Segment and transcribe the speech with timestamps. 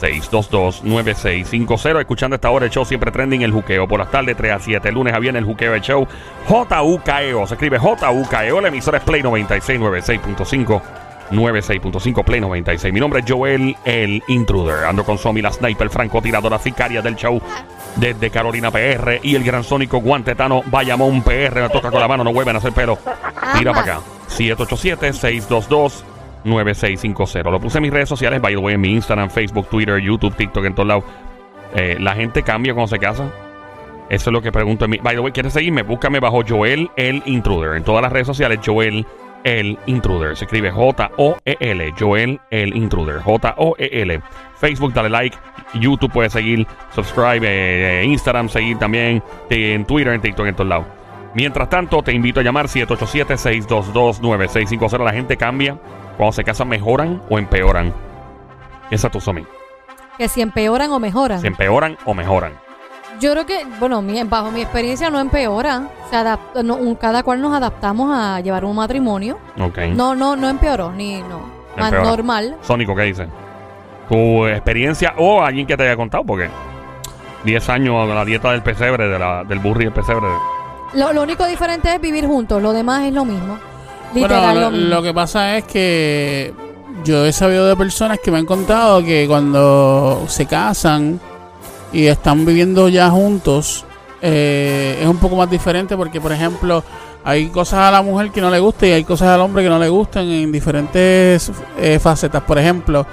[0.00, 2.00] 787-622-9650.
[2.00, 3.88] Escuchando esta hora el show siempre trending el juqueo.
[3.88, 4.86] Por las tardes 3 a 7.
[4.88, 6.06] El lunes a viernes el juqueo el show.
[6.46, 7.46] J-U-K-E-O.
[7.46, 8.60] Se escribe J-U-K-E-O.
[8.60, 10.82] La emisora es Play 96, 96.5.
[11.30, 12.92] 96.5 Play 96.
[12.92, 14.84] Mi nombre es Joel el Intruder.
[14.84, 17.40] Ando con Somi, la sniper francotiradora sicaria del show
[17.96, 21.62] desde Carolina PR y el gran sónico guantetano Bayamón PR.
[21.62, 22.98] Me toca con la mano, no vuelven a hacer pelo.
[23.58, 24.00] Tira para acá.
[26.44, 27.50] 787-622-9650.
[27.50, 30.34] Lo puse en mis redes sociales, by the way, en mi Instagram, Facebook, Twitter, YouTube,
[30.34, 31.04] TikTok, en todos lados.
[31.74, 33.30] Eh, la gente cambia cuando se casa.
[34.08, 34.96] Eso es lo que pregunto en mi.
[34.98, 35.82] By the way, ¿quieres seguirme?
[35.82, 37.76] Búscame bajo Joel el Intruder.
[37.76, 39.04] En todas las redes sociales, Joel
[39.44, 40.34] el Intruder.
[40.36, 41.94] Se escribe J-O-E-L.
[41.98, 43.20] Joel el Intruder.
[43.20, 44.20] J-O-E-L.
[44.56, 45.36] Facebook, dale like.
[45.74, 46.66] YouTube puedes seguir.
[46.94, 47.40] Subscribe.
[47.42, 49.22] eh, Instagram, seguir también.
[49.50, 50.86] eh, En Twitter, en TikTok, en todos lados.
[51.34, 55.04] Mientras tanto, te invito a llamar 787-622-9650.
[55.04, 55.76] La gente cambia.
[56.18, 57.94] Cuando se casan, mejoran o empeoran.
[58.90, 59.46] Piensa tú, Somi.
[60.18, 61.40] Que si empeoran o mejoran.
[61.40, 62.52] ¿Se empeoran o mejoran?
[63.20, 65.88] Yo creo que, bueno, mi- bajo mi experiencia no empeora.
[66.10, 69.38] Se adapta, no, un- cada cual nos adaptamos a llevar un matrimonio.
[69.60, 69.78] Ok.
[69.94, 71.40] No, no, no empeoró, ni no.
[71.76, 72.04] Más Empeora.
[72.10, 72.56] normal.
[72.62, 73.28] Sónico, ¿qué dice?
[74.08, 76.48] Tu experiencia o alguien que te haya contado, porque
[77.44, 80.26] 10 años la dieta del pesebre, de la, del burri y el pesebre.
[80.94, 83.58] Lo, lo único diferente es vivir juntos, lo demás es lo mismo.
[84.12, 84.86] Bueno, Literal, lo mismo.
[84.88, 86.54] lo que pasa es que
[87.04, 91.20] yo he sabido de personas que me han contado que cuando se casan
[91.92, 93.84] y están viviendo ya juntos,
[94.20, 96.82] eh, es un poco más diferente porque, por ejemplo,
[97.24, 99.68] hay cosas a la mujer que no le gustan y hay cosas al hombre que
[99.68, 102.42] no le gustan en diferentes eh, facetas.
[102.42, 103.06] Por ejemplo,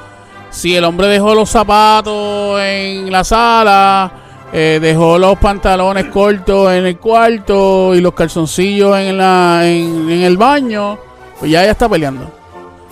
[0.50, 4.12] si el hombre dejó los zapatos en la sala,
[4.58, 10.22] eh, dejó los pantalones cortos en el cuarto y los calzoncillos en, la, en, en
[10.22, 10.98] el baño,
[11.38, 12.32] pues ya ella está peleando.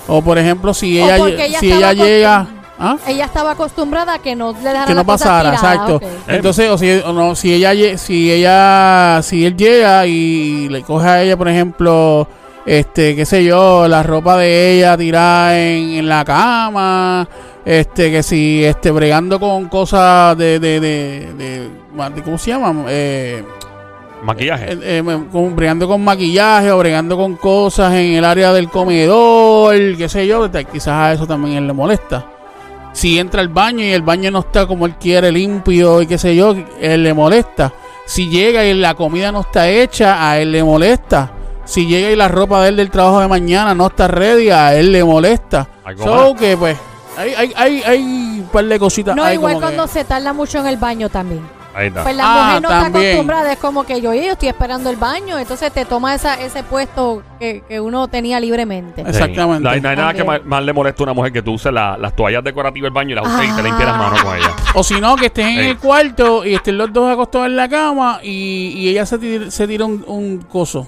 [0.10, 1.18] O por ejemplo, si ella,
[1.58, 2.48] si ella llega...
[2.78, 2.98] ¿ah?
[3.08, 6.02] Ella estaba acostumbrada a que no le dejaran que no pasara, exacto.
[6.28, 11.08] Entonces, o si, o no, si ella, si ella, si él llega y le coge
[11.08, 12.28] a ella, por ejemplo,
[12.66, 17.26] este, qué sé yo, la ropa de ella tirada en, en la cama,
[17.66, 22.86] este, que si, este, bregando con cosas de, de, de, de- ¿cómo se llama?
[22.90, 23.44] Eh,
[24.24, 24.72] Maquillaje.
[24.74, 29.76] eh, eh, con- bregando con maquillaje o bregando con cosas en el área del comedor,
[29.98, 32.26] qué sé yo, quizás a eso también él le molesta.
[32.94, 36.18] Si entra al baño y el baño no está como él quiere, limpio y qué
[36.18, 37.74] sé yo, él le molesta.
[38.06, 41.32] Si llega y la comida no está hecha, a él le molesta.
[41.66, 44.76] Si llega y la ropa de él del trabajo de mañana no está ready, a
[44.76, 45.68] él le molesta.
[46.06, 46.78] So que pues,
[47.18, 49.16] hay, hay, hay, hay un par de cositas.
[49.16, 51.42] No, ahí igual como que- cuando se tarda mucho en el baño también.
[51.76, 52.04] Ahí está.
[52.04, 53.06] Pues la Ah, mujer no está también.
[53.08, 56.62] acostumbrada, es como que yo, yo estoy esperando el baño, entonces te toma esa, ese
[56.62, 59.02] puesto que, que uno tenía libremente.
[59.02, 59.06] Eh.
[59.08, 59.58] exactamente.
[59.58, 59.64] Sí.
[59.64, 60.42] No hay, no hay nada que También.
[60.44, 62.94] más, más le moleste a una mujer que tú uses la- las toallas decorativas del
[62.94, 64.52] baño y las uses y te limpias las manos con ella.
[64.76, 65.68] O si no, que estés en Ey.
[65.70, 69.50] el cuarto y estén los dos acostados en la cama y, y ella se tira,
[69.50, 70.88] se tira un, un coso.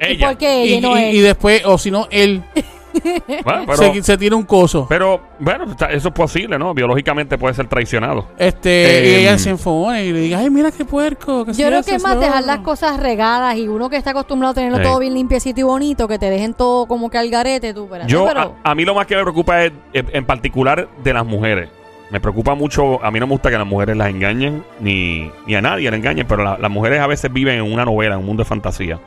[0.00, 0.28] ¿Y Ella.
[0.30, 1.14] por qué ella Y, no y- él?
[1.14, 2.42] y después, o si no, él
[3.44, 4.86] Bueno, pero, se, se tira un coso.
[4.88, 6.72] pero, bueno, está- eso es posible, ¿no?
[6.74, 8.26] Biológicamente puede ser traicionado.
[8.38, 9.04] este.
[9.06, 11.44] Y ella se enfogone y le diga, ay, mira qué puerco.
[11.44, 12.20] que Yo creo que es más eso".
[12.20, 14.84] dejar las cosas regadas y uno que está acostumbrado a tenerlo Sí.
[14.84, 18.10] todo bien limpiecito y bonito, que te dejen todo como que al garete, tú, espérate,
[18.10, 21.24] Yo, pero a, a mí lo más que me preocupa es, en particular, de las
[21.26, 21.68] mujeres.
[22.10, 25.54] Me preocupa mucho, a mí no me gusta que las mujeres las engañen, ni, ni
[25.56, 28.20] a nadie las engañen, pero la- las mujeres a veces viven en una novela, en
[28.20, 29.00] un mundo de fantasía.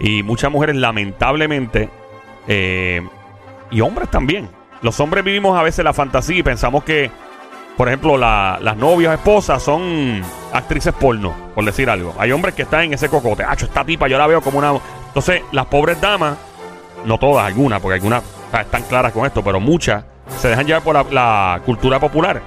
[0.00, 1.88] Y muchas mujeres, lamentablemente,
[2.48, 3.00] eh,
[3.72, 4.48] y hombres también.
[4.82, 7.10] Los hombres vivimos a veces la fantasía y pensamos que,
[7.76, 10.22] por ejemplo, la- las novias, esposas son
[10.52, 12.14] actrices porno, por decir algo.
[12.18, 13.42] Hay hombres que están en ese cocote.
[13.44, 14.72] Acho, esta tipa yo la veo como una.
[15.08, 16.36] Entonces, las pobres damas,
[17.04, 18.22] no todas, algunas, porque algunas
[18.52, 20.04] están claras con esto, pero muchas
[20.38, 22.40] se dejan llevar por la, la cultura popular.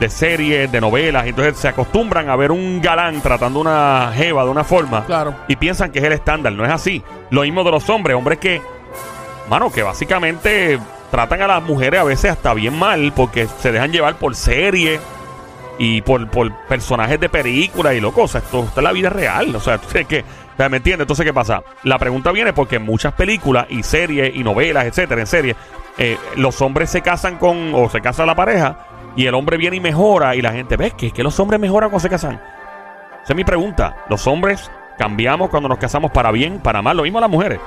[0.00, 1.26] de series, de novelas.
[1.26, 5.04] Entonces se acostumbran a ver un galán tratando una jeva de una forma.
[5.04, 5.34] Claro.
[5.46, 6.52] Y piensan que es el estándar.
[6.54, 7.04] No es así.
[7.30, 8.16] Lo mismo de los hombres.
[8.16, 8.60] Hombres que,
[9.52, 10.78] mano, que básicamente
[11.10, 14.98] tratan a las mujeres a veces hasta bien mal porque se dejan llevar por series
[15.78, 19.54] y por, por personajes de películas y loco, o sea, esto, es la vida real,
[19.54, 20.24] o sea, sabes que,
[20.58, 21.04] o ¿me entiendes?
[21.04, 21.62] Entonces, ¿qué pasa?
[21.82, 25.56] La pregunta viene porque en muchas películas y series y novelas, etcétera, en series,
[25.98, 29.76] eh, los hombres se casan con, o se casa la pareja, y el hombre viene
[29.76, 32.40] y mejora, y la gente, ¿ves que, que los hombres mejoran cuando se casan?
[33.22, 33.96] Esa es mi pregunta.
[34.08, 36.96] ¿Los hombres cambiamos cuando nos casamos para bien, para mal?
[36.96, 37.60] Lo mismo las mujeres.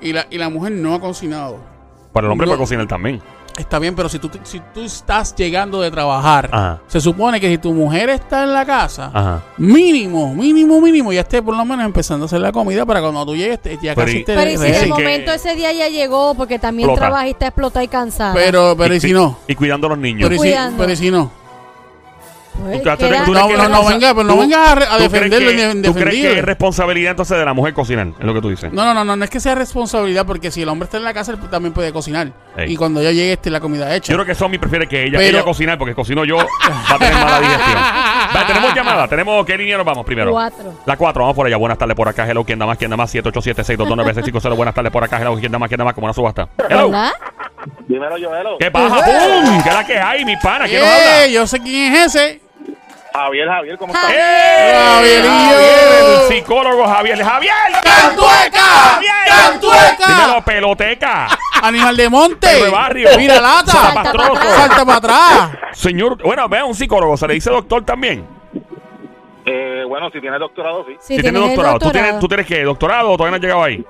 [0.00, 1.58] y la, y la mujer no ha cocinado.
[2.12, 2.52] Para el hombre No.
[2.52, 3.20] puede cocinar también.
[3.58, 6.80] Está bien, pero si tú, si tú estás llegando de trabajar, Ajá.
[6.86, 9.42] se supone que si tu mujer está en la casa, Ajá.
[9.58, 13.24] mínimo, mínimo, mínimo, ya esté por lo menos empezando a hacer la comida para cuando
[13.26, 15.72] tú llegues te- ya Pero casi y- esté Pero y si de momento ese día
[15.72, 17.08] ya llegó, porque también Explota.
[17.08, 18.34] trabajista explota y cansada.
[18.34, 20.22] Pero, pero y si no, Y cuidando a los niños.
[20.28, 20.78] pero y si, Cuidando.
[20.78, 21.41] pero y si no.
[22.60, 25.10] Pues, Tú- No, no, no cosa- venga, pero no tú- venga a, a ¿Tú crees
[25.12, 28.08] defenderlo ni ¿Tú crees que es responsabilidad entonces de la mujer cocinar?
[28.18, 28.72] Es lo que tú dices.
[28.72, 31.04] No, no, no, no, no es que sea responsabilidad, porque si el hombre está en
[31.04, 32.28] la casa, él también puede cocinar.
[32.56, 32.72] Ey.
[32.72, 34.12] Y cuando ella llegue, esté la comida hecha.
[34.12, 36.98] Yo creo que Somi prefiere que ella, Pero- ella cocinar porque cocino yo, va a
[36.98, 37.76] tener mala digestión.
[38.36, 40.30] Va, tenemos llamada, tenemos qué línea nos vamos primero.
[40.32, 40.74] Cuatro.
[40.86, 41.56] La 4, vamos por allá.
[41.56, 42.28] Buenas tardes por acá.
[42.28, 42.76] Hello, ¿quién da más?
[42.78, 43.10] ¿Quién da más?
[43.14, 44.54] 787-622-9650.
[44.56, 45.18] Buenas tardes por acá.
[45.20, 45.68] Hello, ¿quién da más?
[45.68, 45.94] ¿Quién da más?
[45.94, 46.48] Como una subasta.
[46.68, 46.90] Hello.
[46.90, 47.12] ¿Verdad?
[47.86, 48.58] Dímelo, Joelo.
[48.58, 48.96] ¿Qué pasa?
[48.96, 49.62] ¡Pum!
[49.62, 50.66] ¿Qué es la que hay, mi pana?
[50.66, 51.24] ¿Quién nos habla?
[51.26, 51.32] ¡Eh!
[51.32, 52.41] Yo sé quién es ese.
[53.12, 54.10] Javier, Javier, ¿cómo estás?
[54.10, 54.74] ¡Eh!
[54.74, 57.22] Javier, el psicólogo Javier.
[57.22, 57.52] ¡Javier!
[57.84, 58.60] ¡Cantueca!
[58.60, 59.12] ¡Javier!
[59.28, 60.06] ¡Cantueca!
[60.06, 61.28] Dímelo, peloteca.
[61.62, 62.46] Animal de monte.
[62.46, 63.08] Perro de barrio.
[63.16, 63.72] Mira lata.
[63.72, 65.50] Salta para atrás.
[65.72, 68.26] Señor, bueno, vea un psicólogo, se le dice doctor también.
[69.44, 70.92] Eh, bueno, si tienes doctorado, sí.
[71.00, 71.78] Sí, Si tienes tiene doctorado.
[71.78, 72.18] ¿Tú tienes.
[72.18, 72.62] ¿Tú tienes qué?
[72.62, 73.84] ¿Doctorado o todavía no has llegado ahí?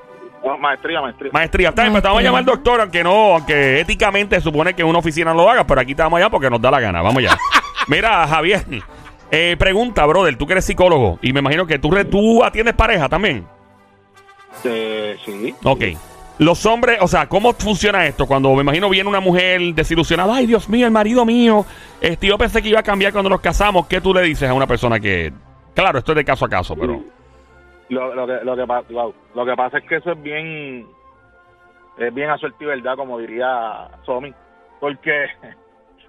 [0.44, 1.30] No, maestría, maestría.
[1.32, 1.68] Maestría.
[1.68, 5.32] Está bien, vamos a llamar doctor, aunque no, aunque éticamente se supone que una oficina
[5.32, 7.00] no lo haga, pero aquí te vamos allá porque nos da la gana.
[7.00, 7.36] Vamos allá.
[7.86, 8.64] Mira, Javier,
[9.32, 12.74] eh, pregunta, brother, tú que eres psicólogo y me imagino que tú, re- tú atiendes
[12.74, 13.44] pareja también.
[14.62, 15.52] Eh, sí.
[15.64, 15.82] Ok.
[16.38, 18.26] Los hombres, o sea, ¿cómo funciona esto?
[18.26, 21.64] Cuando me imagino viene una mujer desilusionada, ay Dios mío, el marido mío,
[22.00, 24.54] este, yo pensé que iba a cambiar cuando nos casamos, ¿qué tú le dices a
[24.54, 25.32] una persona que,
[25.74, 27.02] claro, esto es de caso a caso, pero...
[27.88, 29.14] Lo, lo, que, lo, que, wow.
[29.34, 30.86] lo que pasa es que eso es bien,
[31.98, 34.32] es bien a suerte y verdad, como diría Somi.
[34.80, 35.26] Porque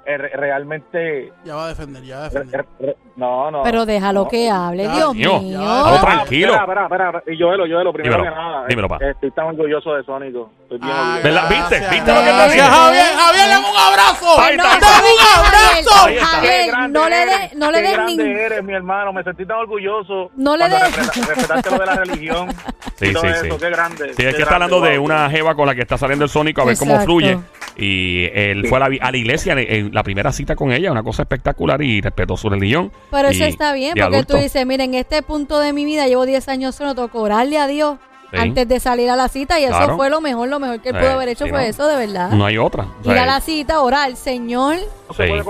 [0.05, 2.65] eh, re- realmente, Ya va a defender, ya va a defender.
[2.79, 3.63] re- no, no.
[3.63, 4.27] Pero déjalo no.
[4.27, 5.39] que hable, Ya, Dios mío.
[5.39, 5.59] mío.
[5.61, 6.53] Ya, Déjalo tranquilo.
[6.55, 7.23] Espera, espera, espera.
[7.33, 8.65] Y Joelo, Joelo, primero Dímelo, que nada.
[8.67, 8.97] dímelo, pa.
[9.01, 10.51] eh, Estoy tan orgulloso de Sónico.
[10.63, 11.23] Estoy bien Ah, orgulloso.
[11.23, 11.49] ¿Verdad?
[11.49, 11.79] ¿Viste?
[11.91, 12.61] ¿Viste lo que Gracias, dije?
[12.67, 14.49] Javier, Javier, dame un abrazo.
[14.49, 14.63] Está.
[14.63, 16.07] Dame un Javier, abrazo.
[16.09, 16.25] Está.
[16.25, 18.37] Javier, no le des, no le des grande ningún.
[18.39, 19.13] eres, mi hermano.
[19.13, 20.31] Me sentí tan orgulloso.
[20.35, 22.49] No le des- respeta- Respetaste lo de la religión.
[22.95, 23.49] Sí, sí, sí.
[23.59, 24.13] Qué grande.
[24.15, 26.61] Sí, es que está hablando de una jeva con la que está saliendo el Sónico
[26.61, 27.37] a ver cómo fluye.
[27.75, 30.71] Y él fue a la, vi- a la iglesia en, en la primera cita con
[30.73, 32.91] ella, una cosa espectacular y respetó su religión.
[33.11, 34.35] Pero eso Y- está bien, porque adulto.
[34.35, 37.17] tú dices, mira, en este punto de mi vida llevo 10 años solo, tengo que
[37.19, 37.97] orarle a Dios
[38.31, 38.37] Sí.
[38.39, 40.95] antes de salir a la cita y eso fue lo mejor, lo mejor que él
[40.95, 41.67] Sí, pudo haber hecho sí, fue no.
[41.67, 42.29] eso, de verdad.
[42.31, 42.87] No hay otra.
[42.99, 44.77] O sea, Ir a la cita, orar, Señor,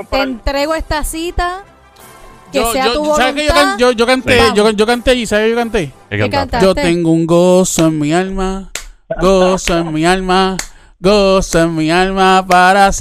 [0.09, 1.63] te entrego esta cita,
[2.51, 3.33] que Yo- sea yo- tu ¿sabes voluntad.
[3.35, 5.49] que yo, can- yo, yo canté, yo, yo canté y ¿sabes qué
[6.17, 6.57] yo canté?
[6.61, 8.69] Yo tengo un gozo en mi alma,
[9.21, 10.57] gozo en mi alma,
[10.99, 12.91] gozo en mi alma para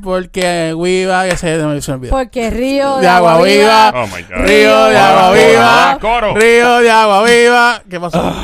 [0.00, 2.10] porque viva, que se, se me olvidó.
[2.10, 4.46] Porque río De agua viva, Oh my God.
[4.46, 6.34] río de agua Coro, viva, coro.
[6.34, 7.82] río de agua viva.
[7.90, 8.34] ¿Qué pasó?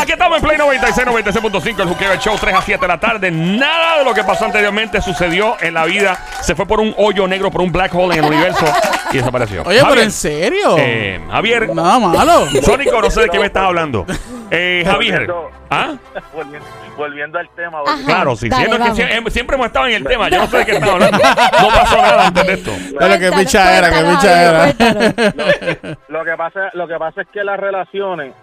[0.00, 3.30] Aquí estamos en Play 96, 96.5, el Juqueo Show, 3 a 7 de la tarde.
[3.30, 6.18] Nada de lo que pasó anteriormente sucedió en la vida.
[6.42, 8.64] Se fue por un hoyo negro, por un black hole en el universo
[9.12, 9.62] y desapareció.
[9.64, 10.76] Oye, pero en serio.
[10.78, 12.46] eh, Javier, Nada malo.
[12.64, 14.06] Sónico, no sé de qué me estás hablando.
[14.50, 15.94] Eh, Javier, Volviendo- ¿ah?
[16.34, 17.80] Volviendo, volviendo al tema.
[17.80, 18.96] Volviendo- Claro, sí, Dale, siendo que vamos.
[18.96, 20.28] siempre, siempre hemos estado en el tema.
[20.28, 21.18] Yo no sé de qué estás hablando.
[21.62, 22.70] No pasó nada antes de esto.
[22.98, 25.96] Cuéntalo, picha era, qué cuéntalo, picha era.
[26.08, 28.34] Lo que pasa, lo que pasa es que las relaciones,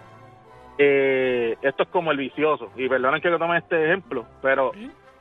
[0.78, 2.70] eh, esto es como el vicioso.
[2.76, 4.72] Y perdonen que yo tome este ejemplo, pero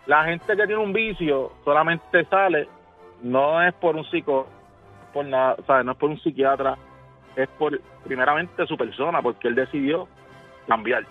[0.08, 2.68] la gente que tiene un vicio solamente sale,
[3.22, 4.48] no es por un psico,
[5.14, 5.86] por nada, ¿sabes?
[5.86, 6.78] No es por un psiquiatra,
[7.36, 10.08] es por, primeramente, su persona, porque él decidió
[10.68, 11.04] cambiar.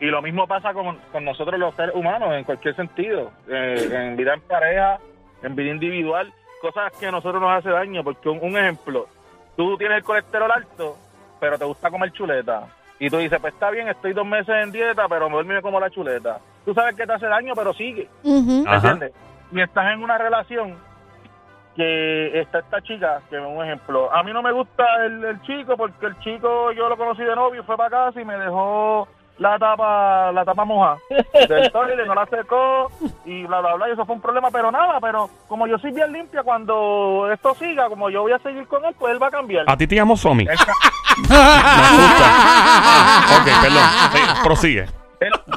[0.00, 4.16] Y lo mismo pasa con, con nosotros los seres humanos, en cualquier sentido, eh, en
[4.16, 4.98] vida en pareja,
[5.42, 9.08] en vida individual, cosas que a nosotros nos hace daño, porque un, un ejemplo,
[9.56, 10.96] tú tienes el colesterol alto,
[11.40, 12.66] pero te gusta comer chuleta.
[13.00, 15.90] Y tú dices, pues está bien, estoy dos meses en dieta, pero me como la
[15.90, 16.38] chuleta.
[16.64, 18.08] Tú sabes que te hace daño, pero sigue.
[18.24, 18.64] Ujú.
[18.64, 18.90] ¿Me Ajá.
[18.90, 19.12] entiendes?
[19.52, 20.76] Y estás en una relación
[21.78, 24.12] que está esta chica, que es un ejemplo.
[24.12, 27.36] A mí no me gusta el, el chico porque el chico yo lo conocí de
[27.36, 29.06] novio, fue para casa y me dejó
[29.38, 30.96] la tapa la tapa moja
[31.48, 32.90] del toilet, no la secó
[33.24, 33.88] y bla, bla, bla.
[33.88, 37.54] Y eso fue un problema, pero nada, pero como yo soy bien limpia, cuando esto
[37.54, 39.64] siga, como yo voy a seguir con él, pues él va a cambiar.
[39.68, 40.48] A ti te llamo Somi.
[40.48, 40.58] Él,
[43.38, 43.84] ok, perdón.
[44.12, 44.86] Sí, prosigue.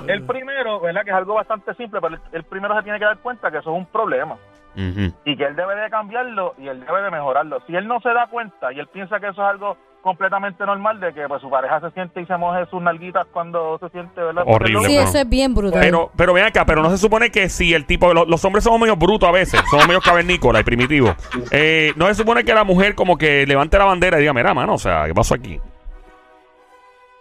[0.07, 1.03] él primero, ¿verdad?
[1.03, 3.57] Que es algo bastante simple, pero él, él primero se tiene que dar cuenta que
[3.57, 4.37] eso es un problema.
[4.75, 7.59] Y que él debe de cambiarlo y él debe de mejorarlo.
[7.67, 10.99] Si él no se da cuenta y él piensa que eso es algo completamente normal
[10.99, 14.19] de que pues su pareja se siente y se moje sus nalguitas cuando se siente,
[14.19, 14.43] ¿verdad?
[14.47, 15.79] Horrible, Sí, eso es bien brutal.
[15.79, 18.63] Pero, pero ven acá, pero no se supone que si el tipo, lo- los hombres
[18.63, 21.15] somos medio brutos a veces, somos medio cavernícolas y primitivos.
[21.51, 24.53] Eh, no se supone que la mujer como que levante la bandera y diga, mira,
[24.55, 25.59] mano, o sea, ¿qué pasó aquí?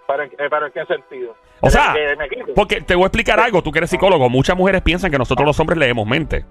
[0.06, 1.36] ¿Pero, en- eh, en qué sentido?
[1.60, 1.92] O sea.
[2.54, 5.46] Porque te voy a explicar algo, tú que eres psicólogo, muchas mujeres piensan que nosotros
[5.46, 6.46] los hombres leemos mente.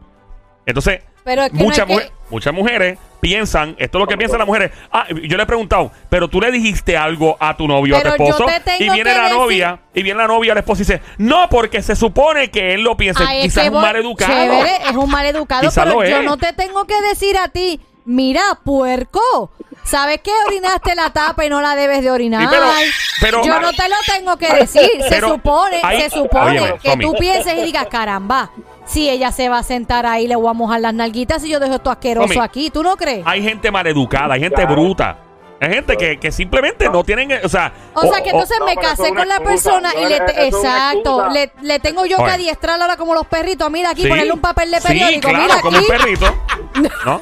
[0.70, 4.48] Entonces, Pero es que no muchas, que- mujeres piensan, esto es lo que piensan las
[4.48, 4.72] mujeres.
[4.92, 8.02] Ah, yo le he preguntado, pero tú le dijiste algo a tu novio o a
[8.02, 8.46] tu Pero esposo
[8.80, 11.82] y viene la decir- novia y viene la novia, la esposa y dice, no, porque
[11.82, 14.32] se supone que él lo piensa, Ay, quizás es un mal educado.
[14.34, 18.42] Chévere, es un mal educado, pero yo no te tengo que decir a ti, mira,
[18.64, 19.52] puerco,
[19.90, 22.42] ¿sabes que orinaste la tapa y no la debes de orinar?
[22.44, 22.72] Sí, pero-
[23.22, 24.90] pero- yo no te lo tengo que decir.
[25.02, 27.04] se Pero supone, hay- se supone Óyeme, que Tommy.
[27.06, 28.52] tú pienses y digas, caramba,
[28.86, 31.60] si ella se va a sentar ahí, le voy a mojar las nalguitas y yo
[31.60, 33.24] dejo esto asqueroso Tommy, aquí, ¿tú no crees?
[33.26, 34.72] Hay gente maleducada, hay gente Claro.
[34.74, 35.18] bruta.
[35.62, 37.74] Hay gente que, que simplemente no tienen, o sea...
[37.94, 40.16] O sea que entonces no, me casé con la excusa, persona y le...
[40.48, 43.70] exacto, le, le tengo yo que adiestrar ahora como los perritos.
[43.70, 44.08] Mira aquí, Sí.
[44.08, 45.28] ponerle un papel de Sí, periódico.
[45.28, 45.86] claro, mira como aquí.
[45.86, 46.36] un perrito.
[47.06, 47.22] ¿No?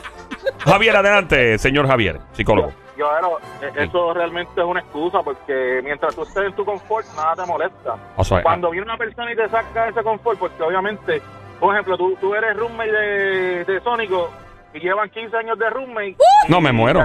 [0.60, 2.72] Javier, adelante, señor Javier, psicólogo.
[2.98, 7.06] Yo, bueno, eh, eso realmente es una excusa porque mientras tú estés en tu confort,
[7.16, 7.96] nada te molesta.
[8.16, 11.22] O sea, Cuando viene una persona y te saca de ese confort, porque obviamente,
[11.60, 14.32] por ejemplo, tú, tú eres roommate de, de Sónico
[14.74, 16.18] y llevan 15 años de roommate.
[16.48, 17.04] No, me muero.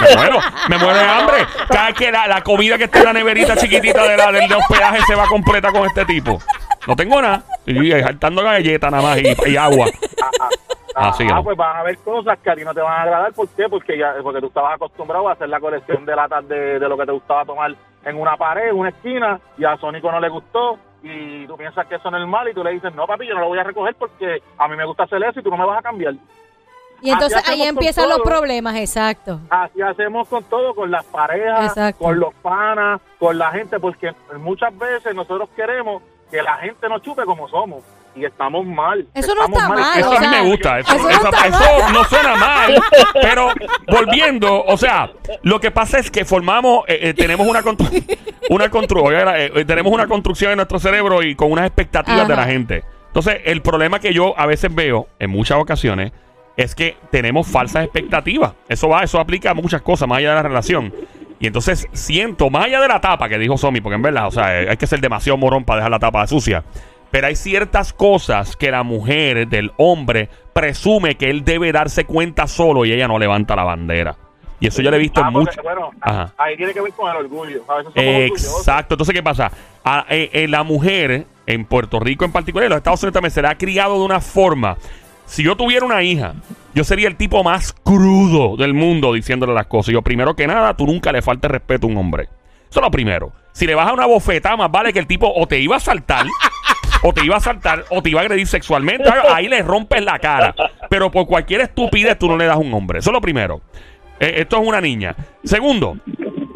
[0.00, 0.38] Me muero,
[0.68, 1.46] me muero de hambre.
[1.68, 4.48] Cada vez que la, la comida que está en la neverita chiquitita de la, del
[4.48, 6.38] de hospedaje se va completa con este tipo.
[6.86, 7.42] No tengo nada.
[7.66, 9.86] Y saltando galletas nada más y, y agua.
[10.94, 11.44] Ah, Así ah, no.
[11.44, 13.32] pues van a haber cosas que a ti no te van a agradar.
[13.32, 13.68] ¿Por qué?
[13.68, 16.96] Porque ya porque tú estabas acostumbrado a hacer la colección de latas de, de lo
[16.96, 20.28] que te gustaba tomar en una pared, en una esquina, y a Sónico no le
[20.28, 20.78] gustó.
[21.02, 23.34] Y tú piensas que eso no es normal y tú le dices, no, papi, yo
[23.34, 25.56] no lo voy a recoger porque a mí me gusta hacer eso y tú no
[25.56, 26.14] me vas a cambiar.
[27.00, 29.40] Y entonces ahí empiezan los problemas, exacto.
[29.50, 32.04] Así hacemos con todo, con las parejas, Exacto.
[32.04, 37.02] con los panas, con la gente, porque muchas veces nosotros queremos que la gente nos
[37.02, 37.82] chupe como somos
[38.14, 39.06] y estamos mal.
[39.14, 40.78] Eso no estamos está mal, Eso o a mí sea, me gusta.
[40.80, 41.92] Eso, eso no eso- está eso mal.
[41.92, 42.82] no suena mal.
[43.20, 43.48] Pero
[43.88, 45.10] volviendo, o sea,
[45.42, 48.18] lo que pasa es que formamos, eh, eh, tenemos una, constru-
[48.50, 49.12] una constru-
[49.54, 52.84] eh, tenemos una construcción en nuestro cerebro y con unas expectativas de la gente.
[53.08, 56.12] Entonces, el problema que yo a veces veo en muchas ocasiones
[56.56, 58.52] es que tenemos falsas expectativas.
[58.68, 60.92] Eso va, eso aplica a muchas cosas más allá de la relación.
[61.40, 64.30] Y entonces siento, más allá de la tapa que dijo Somi, porque en verdad, o
[64.30, 66.62] sea, hay que ser demasiado morón para dejar la tapa sucia.
[67.12, 72.48] Pero hay ciertas cosas que la mujer del hombre presume que él debe darse cuenta
[72.48, 74.16] solo y ella no levanta la bandera.
[74.58, 75.62] Y eso yo lo he visto Ah, en mucho.
[75.62, 76.32] Bueno, Ajá.
[76.38, 77.62] ahí tiene que ver con el orgullo.
[77.68, 77.92] A veces.
[77.96, 78.94] Exacto.
[78.94, 79.50] Entonces, ¿qué pasa?
[79.84, 83.30] A- eh, eh, la mujer en Puerto Rico en particular, en los Estados Unidos también,
[83.32, 84.76] se le ha criado de una forma.
[85.26, 86.34] Si yo tuviera una hija,
[86.74, 89.92] yo sería el tipo más crudo del mundo diciéndole las cosas.
[89.92, 92.24] Yo, primero que nada, tú nunca le faltes respeto a un hombre.
[92.70, 93.32] Eso es lo primero.
[93.52, 95.80] Si le vas a una bofetada, más vale que el tipo o te iba a
[95.80, 96.24] saltar,
[97.02, 99.08] o te iba a saltar, o te iba a agredir sexualmente.
[99.32, 100.54] Ahí le rompes la cara.
[100.88, 103.00] Pero por cualquier estupidez tú no le das a un hombre.
[103.00, 103.60] Eso es lo primero.
[104.20, 105.16] Eh, esto es una niña.
[105.42, 105.96] Segundo,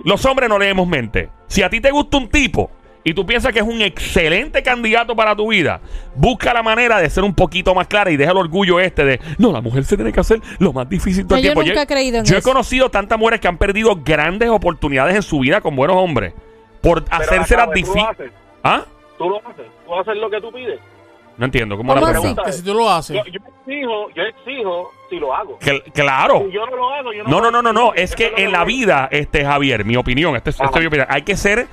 [0.04, 1.30] los hombres no leemos mente.
[1.48, 2.70] Si a ti te gusta un tipo
[3.02, 5.80] y tú piensas que es un excelente candidato para tu vida,
[6.14, 9.20] busca la manera de ser un poquito más clara y deja el orgullo este de,
[9.38, 11.62] no, la mujer se tiene que hacer lo más difícil todo el Yo tiempo.
[11.62, 15.22] nunca he creído en yo he conocido tantas mujeres que han perdido grandes oportunidades en
[15.22, 16.34] su vida con buenos hombres
[16.80, 18.32] por hacerse las acá, ¿tú lo difíciles.
[18.62, 18.84] ¿Ah?
[19.18, 19.66] Tú lo haces.
[19.86, 20.78] Tú haces lo que tú pides.
[21.36, 21.76] No entiendo.
[21.76, 22.42] ¿Cómo, ¿Cómo la pregunta?
[22.44, 23.16] Que si tú lo haces.
[23.16, 25.58] Yo, yo exijo, yo exijo si lo hago.
[25.60, 26.44] Cl- claro.
[26.46, 27.94] Si yo no lo hago, yo no No, no, no, no, no.
[27.94, 31.22] Es que en la vida, este Javier, mi opinión, este, este es mi opinión, hay
[31.22, 31.66] que ser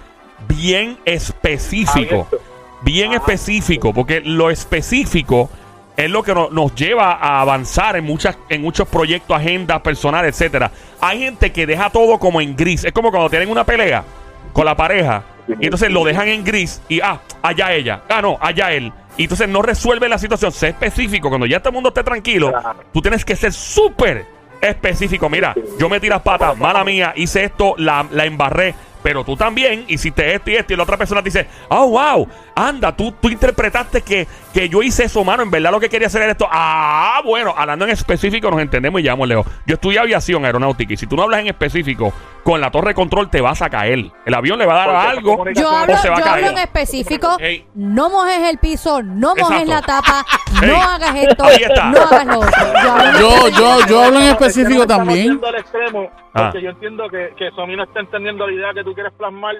[0.50, 2.28] bien específico.
[2.30, 2.40] Abierto.
[2.82, 3.18] Bien Ajá.
[3.18, 5.50] específico, porque lo específico
[5.96, 10.32] es lo que no- nos lleva a avanzar en muchas en muchos proyectos, agendas personales,
[10.36, 10.72] etcétera.
[11.00, 12.84] Hay gente que deja todo como en gris.
[12.84, 14.04] Es como cuando tienen una pelea
[14.52, 18.38] con la pareja y entonces lo dejan en gris y ah, allá ella, ah no,
[18.40, 18.92] allá él.
[19.18, 20.52] Y entonces no resuelve la situación.
[20.52, 21.30] Sé específico.
[21.30, 22.52] Cuando ya todo el mundo esté tranquilo,
[22.92, 24.26] tú tienes que ser súper
[24.60, 25.30] específico.
[25.30, 28.74] Mira, yo metí las patas, mala mía, hice esto, la, la embarré.
[29.04, 30.74] Pero tú también hiciste esto y esto.
[30.74, 34.82] Y la otra persona te dice, oh, wow, anda, tú, tú interpretaste que, que yo
[34.84, 35.44] hice eso, mano.
[35.44, 36.48] En verdad lo que quería hacer era esto.
[36.52, 39.46] Ah, bueno, hablando en específico nos entendemos y llamamos, Leo.
[39.66, 42.94] Yo estudié aviación aeronáutica y si tú no hablas en específico, con la torre de
[42.96, 44.12] control te vas a caer.
[44.26, 45.46] El avión le va a dar Porque algo.
[45.54, 46.52] Yo O hablo, se va a yo hablo caer.
[46.54, 47.38] en específico.
[47.40, 47.66] Ey.
[47.76, 49.72] No mojes el piso, no mojes Exacto.
[49.72, 50.26] la tapa,
[50.62, 50.68] Ey.
[50.70, 51.86] no hagas esto, Ahí está.
[51.86, 52.52] no hagas lo otro.
[52.84, 55.40] Yo hablo en Yo, yo, yo hablo en específico también.
[55.58, 56.46] extremo, Ah.
[56.52, 59.56] porque yo entiendo que, que Somi no está entendiendo la idea que tú quieres plasmar,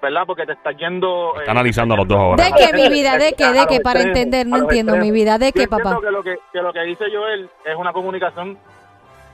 [0.00, 0.22] ¿verdad?
[0.26, 1.34] Porque te está yendo...
[1.38, 2.44] Está analizando a los dos ahora.
[2.44, 3.18] ¿De qué, mi vida?
[3.18, 3.46] ¿De qué?
[3.52, 3.80] ¿De qué?
[3.80, 5.38] Para extremos, entender, no entiendo, mi vida.
[5.38, 5.98] ¿De qué, papá?
[6.00, 8.58] que lo que, que lo que dice Joel es una comunicación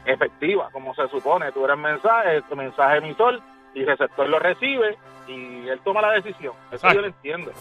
[0.07, 1.53] efectiva, como se supone.
[1.53, 3.41] Tú eres mensaje, tu mensaje emisor
[3.75, 4.97] y el receptor lo recibe
[5.29, 6.55] y él toma la decisión.
[6.71, 7.53] Eso yo lo entiendo.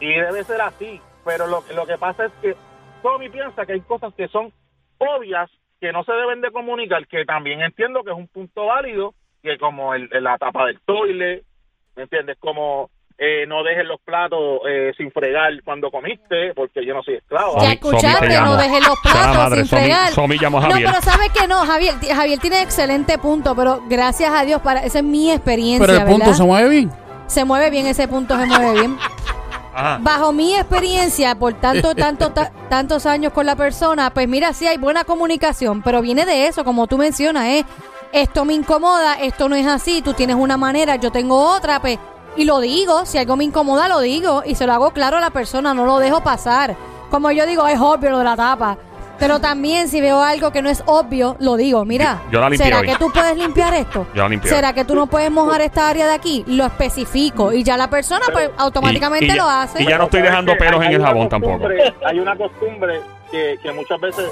[0.00, 1.00] Y debe ser así.
[1.24, 2.56] Pero lo, lo que pasa es que
[3.02, 4.52] Tommy piensa que hay cosas que son
[4.98, 9.14] obvias que no se deben de comunicar, que también entiendo que es un punto válido,
[9.42, 11.44] que como el, la tapa del toile,
[11.96, 12.36] ¿me entiendes?
[12.40, 17.14] Como eh, no dejes los platos eh, sin fregar cuando comiste, porque yo no soy
[17.14, 17.60] esclavo.
[17.62, 20.12] Ya escuchaste, te no dejes los platos madre, sin fregar.
[20.12, 21.58] Somi llamó a No, pero ¿sabes que no?
[21.58, 25.98] Javier, Javier tiene excelente punto, pero gracias a Dios, para esa es mi experiencia, Pero
[25.98, 26.36] el punto ¿verdad?
[26.38, 26.90] se mueve bien.
[27.26, 28.98] Se mueve bien, ese punto se mueve bien.
[29.72, 29.98] Ajá.
[30.02, 34.66] Bajo mi experiencia, por tanto, tanto, ta- tantos años con la persona, pues mira, sí
[34.66, 37.64] hay buena comunicación, pero viene de eso, como tú mencionas, ¿eh?
[38.14, 41.98] Esto me incomoda, esto no es así, tú tienes una manera, yo tengo otra, pues,
[42.36, 45.20] y lo digo, si algo me incomoda, lo digo, y se lo hago claro a
[45.20, 46.76] la persona, no lo dejo pasar.
[47.10, 48.78] Como yo digo, es obvio lo de la tapa.
[49.18, 52.50] Pero también si veo algo que no es obvio, lo digo, mira, Yo- yo la
[52.50, 52.86] limpié ¿será hoy.
[52.86, 54.06] que tú puedes limpiar esto?
[54.14, 56.44] Yo la limpié ¿Será que tú no puedes mojar esta área de aquí?
[56.46, 59.82] Lo especifico y ya la persona pues automáticamente Y- y ya- lo hace.
[59.82, 61.66] y ya no estoy ¿Sabes dejando pelos en el jabón tampoco.
[62.06, 63.00] Hay una costumbre
[63.30, 64.26] que, que muchas veces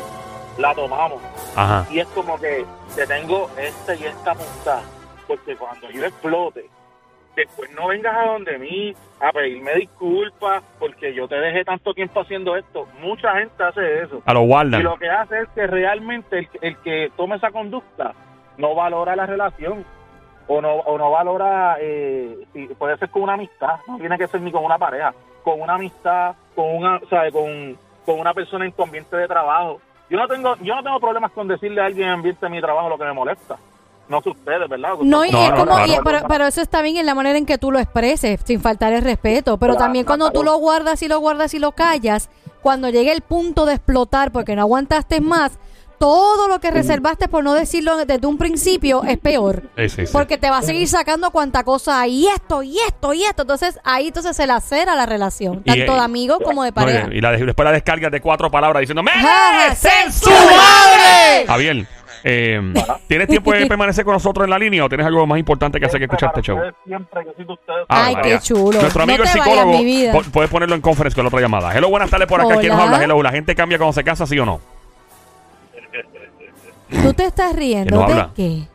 [0.59, 1.21] la tomamos
[1.57, 1.87] Ajá.
[1.91, 4.83] y es como que te tengo esta y esta puntada,
[5.27, 6.67] porque cuando yo explote,
[7.37, 12.21] después no vengas a donde mí a pedirme disculpas porque yo te dejé tanto tiempo
[12.21, 12.87] haciendo esto.
[13.01, 14.21] Mucha gente hace eso.
[14.27, 14.83] A lo Y guardan.
[14.83, 18.12] lo que hace es que realmente el, el que toma esa conducta
[18.59, 19.85] no valora la relación
[20.49, 24.27] o no, o no valora, eh, si- puede ser con una amistad, no tiene que
[24.27, 27.31] ser ni con una pareja, con una amistad, con una, ¿sabe?
[27.33, 28.73] Con, con una persona en
[29.17, 29.81] de trabajo.
[30.12, 32.87] Yo no tengo yo no tengo problemas con decirle a alguien en de mi trabajo
[32.90, 33.57] lo que me molesta.
[34.11, 34.90] No sé ustedes, ¿verdad?
[35.01, 37.46] No, y es no, como, y- pero, pero eso está bien en la manera en
[37.46, 39.57] que tú lo expreses, sin faltar el respeto.
[39.57, 42.29] Pero Claro, también cuando tú lo guardas y lo guardas y lo callas,
[42.61, 45.53] cuando llegue el punto de explotar porque no aguantaste más,
[46.03, 49.62] todo lo que reservaste por no decirlo desde un principio es peor.
[49.77, 50.12] Sí, sí, sí.
[50.12, 53.43] Porque te va a seguir sacando cuanta cosa hay, y esto, y esto, y esto.
[53.43, 57.09] Entonces ahí entonces se lacera la relación, tanto eh, de amigo como de No, pareja.
[57.12, 61.47] y la, después la descarga de cuatro palabras diciendo Ajá, ¡Merece ¡su su madre!
[61.47, 61.87] Javier,
[62.25, 62.75] eh,
[63.07, 65.87] ¿tienes tiempo de permanecer con nosotros en la línea o tienes algo más importante que
[65.87, 66.59] hacer que escuchar este show?
[66.85, 68.38] Siempre que ustedes Ah, Ay, María.
[68.38, 68.81] qué chulo.
[68.81, 71.73] Nuestro amigo No el psicólogo, puedes ponerlo en conference con la otra llamada.
[71.73, 72.57] Hello, buenas tardes por acá.
[72.59, 73.05] ¿Quién nos habla?
[73.05, 74.61] Hello, ¿la gente cambia cuando se casa, sí o no?
[77.03, 78.33] ¿Tú te estás riendo ¿Quién nos de habla?
[78.35, 78.69] qué?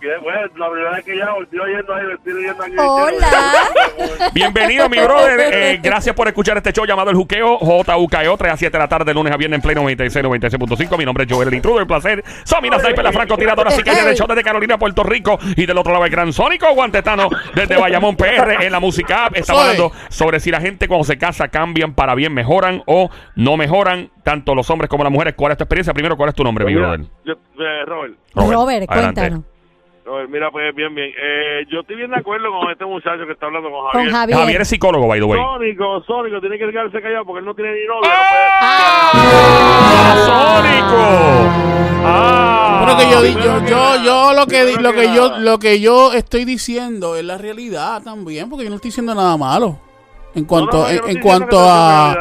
[0.00, 2.74] Bueno, la primera vez que ya volvió yendo a divertir yendo aquí.
[2.78, 4.30] Hola.
[4.34, 5.40] Bienvenido, mi brother.
[5.60, 8.88] Eh, gracias por escuchar este show llamado El Juqueo, JUKEO, 3 a 7 de la
[8.88, 10.96] tarde, de lunes a viernes en Play 96, 96.5.
[10.96, 12.24] Mi nombre es Joel, el intruder, el placer.
[12.44, 15.38] Soy la Sniper, la francotiradora, así que del show desde Carolina, Puerto Rico.
[15.56, 19.36] Y del otro lado el gran Sónico, Guantetano, desde Bayamón, PR, en la música app.
[19.36, 19.70] Estamos Soy.
[19.70, 24.10] hablando sobre si la gente cuando se casa cambian para bien, mejoran o no mejoran,
[24.22, 25.34] tanto los hombres como las mujeres.
[25.36, 25.92] ¿Cuál es tu experiencia?
[25.92, 27.00] Primero, ¿cuál es tu nombre, mi brother?
[27.24, 29.40] Yo, eh, Robert, Robert, cuéntanos.
[30.04, 31.10] Robert, mira, pues bien, bien.
[31.10, 34.38] Eh, yo estoy bien de acuerdo con este muchacho que está hablando con Con Javier.
[34.38, 34.60] Javier.
[34.62, 35.38] Es psicólogo, by the way.
[35.40, 38.10] Sónico, Sónico, tiene que quedarse callado porque él no tiene ni novia.
[38.60, 39.12] ¡Ah!
[40.26, 40.96] ¡Sónico!
[42.04, 42.84] ¡Ah!
[42.86, 46.44] Pero que yo, yo, yo, yo lo que lo que yo lo que yo estoy
[46.44, 49.78] diciendo es la realidad también, porque yo no estoy diciendo nada malo.
[50.34, 52.14] En cuanto en, en cuanto a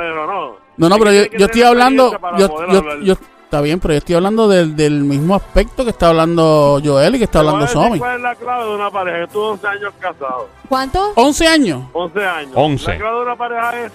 [0.78, 3.16] No, no, pero yo, yo estoy hablando yo, yo, yo-
[3.50, 7.18] está bien, pero yo estoy hablando del, del mismo aspecto que está hablando Joel y
[7.18, 7.98] que está hablando Somi.
[7.98, 9.18] ¿Cuál es la clave de una pareja?
[9.18, 10.50] que estuvo 11 años casado.
[10.70, 11.14] ¿Cuánto?
[11.16, 11.82] 11 años.
[11.94, 12.52] 11 años.
[12.54, 12.86] 11.
[12.92, 13.92] La clave de una pareja es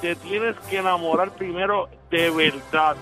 [0.00, 2.96] que tienes que enamorar primero de verdad.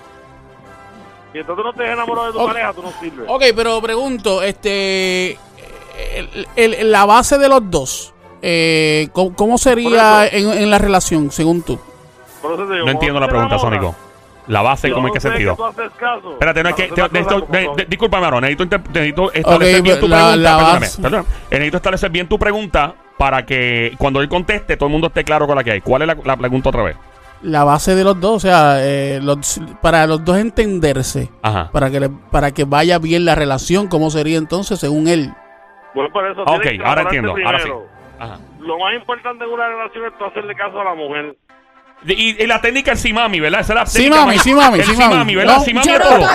[1.33, 3.25] Si entonces no te enamorado de tu pareja, tú no sirves.
[3.27, 5.31] Ok, pero pregunto, este,
[6.13, 8.13] el- el- la base de los dos,
[8.43, 10.51] eh, ¿cómo, cómo sería eso.
[10.51, 11.79] en, en la relación, según tú?
[12.43, 13.95] Digo, No entiendo tú la pregunta, Sónico.
[14.47, 15.55] La base, Yo ¿cómo en qué sentido?
[15.55, 16.33] tú haces caso.
[16.33, 16.87] Espérate, no es que.
[16.89, 17.07] Como
[17.47, 18.41] de- de- discúlpame, Aaron.
[18.41, 20.35] Necesito, necesito establecer bien tu la- pregunta.
[20.37, 21.27] la perdóname, base- perdóname.
[21.29, 25.23] Eh, Necesito establecer bien tu pregunta para que cuando él conteste todo el mundo esté
[25.23, 25.81] claro con la que hay.
[25.81, 26.95] ¿Cuál es la, la pregunta otra vez?
[27.41, 31.69] La base de los dos, o sea, eh, los- para los dos entenderse, Ajá.
[31.71, 35.31] para que le- para que vaya bien la relación, ¿cómo sería entonces según él?
[35.93, 37.69] Bueno, por eso Ok, ahora entiendo, ahora sí.
[38.19, 38.39] Ajá.
[38.59, 41.35] Lo más importante en una relación es tú hacerle caso a la mujer.
[42.07, 43.61] Y, y la técnica es sí, mami, ¿verdad?
[43.61, 45.15] Esa es la Sí, técnica mami, más- sí, mami, el sí, sí, mami.
[45.15, 45.55] mami, ¿verdad?
[45.57, 46.27] No, Sí, mami Yo es no yo-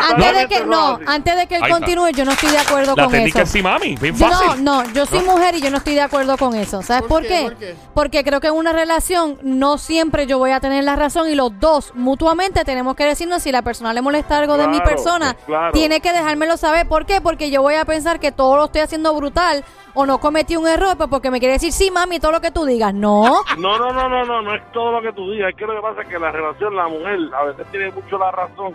[0.00, 3.02] antes de que no antes de que él continúe, yo no estoy de acuerdo La
[3.02, 3.44] con técnica eso.
[3.44, 3.96] es sí, mami.
[3.96, 4.64] Bien Yo no, fácil.
[4.64, 6.82] no, yo soy mujer y yo no estoy de acuerdo con eso.
[6.82, 7.28] ¿Sabes por, ¿Por qué?
[7.28, 7.42] qué?
[7.42, 7.76] ¿Por qué?
[7.94, 11.34] Porque creo que en una relación no siempre yo voy a tener la razón y
[11.34, 15.34] los dos mutuamente tenemos que decirnos si la persona le molesta algo de mi persona,
[15.46, 15.72] claro.
[15.72, 16.88] tiene que dejármelo saber.
[16.88, 17.20] ¿Por qué?
[17.20, 19.62] Porque yo voy a pensar que todo lo estoy haciendo brutal
[19.94, 22.50] o no cometí un error, pues porque me quiere decir sí, mami, todo lo que
[22.52, 22.94] tú digas.
[22.94, 23.42] No.
[23.58, 25.50] No, no, no, no, no, no es todo lo que tú digas.
[25.50, 28.18] Es que lo que pasa es que la relación, la mujer, a veces tiene mucho
[28.18, 28.74] la razón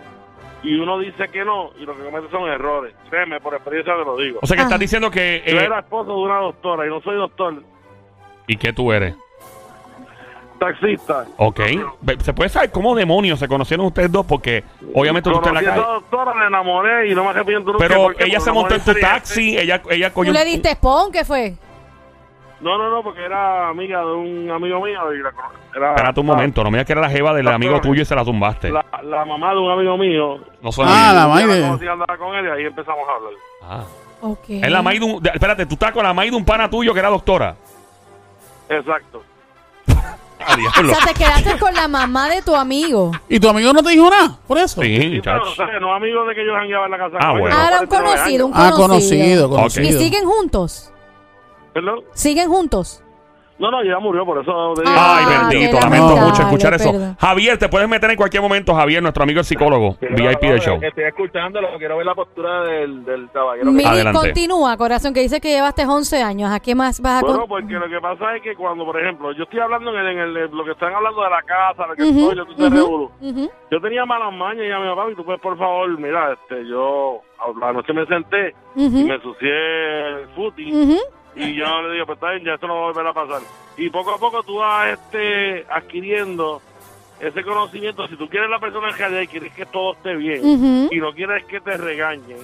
[0.62, 2.94] y uno dice que no y lo que comete son errores.
[3.10, 4.38] Créeme, por experiencia te lo digo.
[4.42, 4.64] O sea que Ah.
[4.64, 5.42] estás diciendo que.
[5.46, 7.62] Yo eh, era esposo de una doctora y no soy doctor,
[8.46, 9.14] ¿Y qué tú eres?
[10.58, 11.26] taxista.
[11.36, 11.60] Ok.
[12.22, 14.24] ¿Se puede saber cómo demonios se conocieron ustedes dos?
[14.24, 15.92] Porque obviamente tú estás en la Conocí calle.
[15.94, 17.86] doctora, me enamoré y no me arrepiento nunca.
[17.86, 21.12] Pero ella se montó en tu taxi, ella, ella ¿Tú cogió le un- diste spawn?
[21.12, 21.54] ¿Qué fue?
[22.64, 25.32] No, no, no, porque era amiga de un amigo mío y la,
[25.76, 28.00] era, Espérate un momento, no me digas que era la jeva del La- amigo tuyo
[28.00, 28.70] y se la tumbaste.
[28.70, 30.38] La, la mamá de un amigo mío.
[30.62, 33.32] No soy Ah, la la conocí, andaba con él y ahí empezamos a hablar.
[33.62, 33.84] Ah.
[34.22, 34.44] Ok.
[34.48, 35.22] Es la maíz de un.
[35.22, 37.54] de- espérate, tú estás con la maíz de un pana tuyo que era doctora.
[38.70, 39.22] Exacto.
[40.46, 40.94] Ah, O diablo.
[40.94, 43.12] sea, te quedaste con la mamá de tu amigo.
[43.30, 44.82] ¿Y tu amigo no te dijo nada por eso?
[44.82, 45.42] Sí, Sí, pero.
[45.54, 45.80] ¿sabes?
[45.80, 47.16] no amigo de que yo jangueaba en la casa.
[47.18, 47.56] Ah, con él, bueno.
[47.58, 48.52] Ah, era un 49 conocido, un.
[48.54, 49.88] Ah, conocido, conocido.
[49.88, 50.92] ¿Y siguen juntos?
[51.74, 52.00] ¿Perdón?
[52.12, 53.00] ¿Siguen juntos?
[53.56, 54.94] No, no, ya murió, por eso te digo.
[54.98, 56.90] Ay, Ah, bendito, lamento mucho escuchar eso.
[56.90, 57.16] perdón.
[57.20, 60.80] Javier, te puedes meter en cualquier momento, Javier, nuestro amigo el psicólogo, VIP del show.
[60.82, 63.70] Estoy escuchando, lo quiero ver la postura del, del caballero.
[64.12, 66.50] Continúa, corazón, que dice que llevaste 11 años.
[66.50, 69.30] ¿A qué más vas a Bueno, porque lo que pasa es que cuando, por ejemplo,
[69.30, 71.94] yo estoy hablando en, el, en el- lo que están hablando de la casa, lo
[71.94, 72.82] que Ujú, estoy, lo que
[73.20, 73.50] ujú.
[73.70, 76.66] Yo tenía malas mañas y a mi papá, y tú puedes, por favor, mira, este,
[76.66, 77.20] yo
[77.60, 80.98] la noche me senté y me ensucié el footy ujú.
[81.36, 83.42] Y yo le digo, pues está bien, ya esto no va a volver a pasar.
[83.76, 86.60] Y poco a poco tú vas este, adquiriendo
[87.20, 88.06] ese conocimiento.
[88.08, 91.12] Si tú quieres la persona en realidad y quieres que todo esté bien y no
[91.12, 92.38] quieres que te regañen,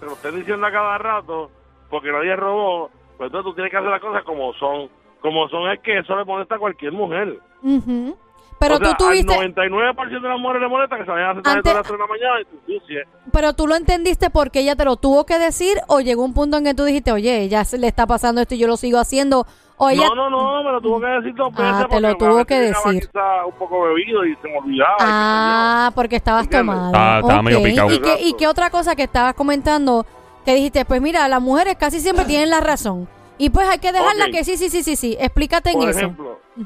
[0.00, 1.50] te lo estén diciendo a cada rato
[1.90, 4.88] porque nadie robó, pues entonces tú tienes que hacer las cosas como son.
[5.20, 7.38] Como son es que eso le molesta a cualquier mujer.
[7.62, 8.16] Ujú.
[8.58, 11.30] Pero O sea, tú tuviste, Al 99% de las mujeres le molesta que se vayan
[11.30, 13.02] a sentar Antes- a las 3 de la mañana y te ensucie.
[13.32, 16.58] pero tú lo entendiste porque ella te lo tuvo que decir o llegó un punto
[16.58, 18.98] en que tú dijiste, oye, ya se le está pasando esto y yo lo sigo
[18.98, 19.46] haciendo.
[19.78, 21.72] O ella, No, no, no, me lo tuvo que decir dos veces.
[21.74, 23.00] Ah, te lo tuvo que decir.
[23.08, 24.96] quizá un poco bebido y se me olvidaba.
[25.00, 26.92] Ah, porque estabas tomado.
[26.94, 27.90] Ah, estaba medio picado.
[27.90, 28.36] ¿Y qué, ¿Y Exacto.
[28.38, 30.06] qué otra cosa que estabas comentando?
[30.44, 33.08] Que dijiste, pues mira, las mujeres casi siempre tienen la razón.
[33.38, 35.16] Y pues hay que dejarla que sí, sí, sí, sí, sí.
[35.18, 36.12] Explícate en Por eso.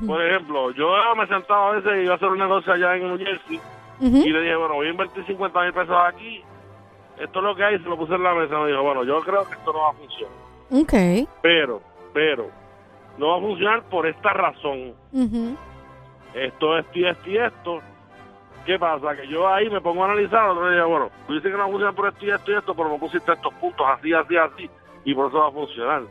[0.06, 3.08] Por ejemplo, yo me sentaba a veces y iba a hacer un negocio allá en
[3.08, 3.60] New Jersey
[4.00, 6.42] y le dije, bueno, voy a invertir 50 mil pesos aquí.
[7.18, 8.58] Esto es lo que hay, se lo puse en la mesa.
[8.58, 10.36] Me dijo, bueno, yo creo que esto no va a funcionar.
[10.70, 11.28] Ok.
[11.42, 11.80] Pero,
[12.12, 12.50] pero,
[13.16, 14.94] no va a funcionar por esta razón.
[16.34, 17.80] Esto, esto y esto y esto.
[18.66, 19.16] ¿Qué pasa?
[19.16, 21.64] Que yo ahí me pongo a analizar, otro día, bueno, tú dices que no va
[21.64, 24.36] a funcionar por esto y esto y esto, pero me pusiste estos puntos así, así,
[24.36, 24.70] así,
[25.04, 26.02] y por eso va a funcionar.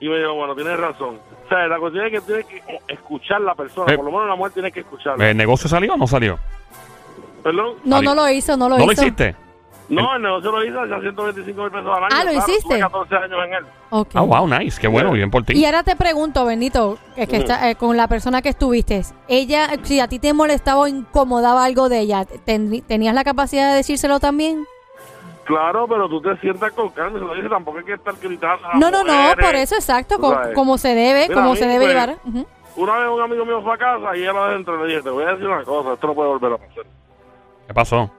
[0.00, 1.18] Y me dijo, bueno, tienes razón.
[1.44, 4.10] O sea, la cuestión es que tienes que escuchar a la persona, Eh, por lo
[4.12, 5.28] menos la mujer tiene que escucharla.
[5.30, 6.38] ¿El negocio salió o no salió?
[7.42, 7.74] Perdón.
[7.84, 9.02] No, no lo hizo, no lo ¿No lo hizo.
[9.02, 9.34] hiciste?
[9.88, 12.08] No, el negocio lo hice a 125 mil pesos al año.
[12.12, 12.68] Ah, ¿lo claro, hiciste?
[12.68, 13.64] Tuve 14 años en él.
[13.90, 14.80] Ah, wow, nice.
[14.80, 15.54] Qué bueno, bien por ti.
[15.58, 19.68] Y ahora te pregunto, Bendito, que, que está, eh, con la persona que estuviste, ella,
[19.82, 23.76] si a ti te molestaba o incomodaba algo de ella, ten- ¿tenías la capacidad de
[23.78, 24.64] decírselo también?
[25.50, 28.68] Claro, pero tú te sientas con calma, se lo dice, tampoco hay que estar gritando.
[28.74, 29.44] No, no, no, mujeres.
[29.44, 30.18] por eso, exacto,
[30.54, 32.16] como se debe, Mira, como se debe pues, llevar.
[32.76, 35.24] Una vez un amigo mío fue a casa y él adentro le dije, te voy
[35.24, 36.84] a decir una cosa, esto no puede volver a pasar.
[37.66, 38.10] ¿Qué pasó?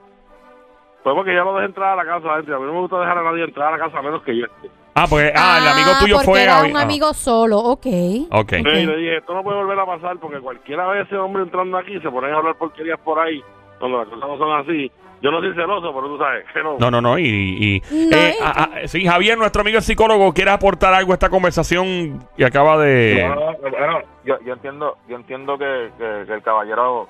[1.02, 2.56] Fue porque ya lo dejé entrar a la casa adentro.
[2.56, 4.36] A mí no me gusta dejar a nadie entrar a la casa a menos que
[4.36, 4.70] yo esté.
[4.94, 7.86] Ah, porque ah, el amigo tuyo porque fue era a- un ah, amigo solo, ok.
[8.30, 8.52] Ok.
[8.52, 11.78] Le dije, esto no puede volver a pasar porque cualquiera ve a ese hombre entrando
[11.78, 13.42] aquí se ponen a hablar porquerías por ahí
[13.78, 14.92] cuando las cosas no son así.
[15.22, 16.76] Yo no soy celoso, pero tú sabes que no.
[16.78, 17.16] No, no, no.
[17.18, 21.12] Y, y- No, eh, ah, ah, sí, Javier, nuestro amigo el psicólogo, quiere aportar algo
[21.12, 23.24] a esta conversación y acaba de.
[23.32, 27.06] No, bueno, yo, yo entiendo, yo entiendo que, que- que el caballero,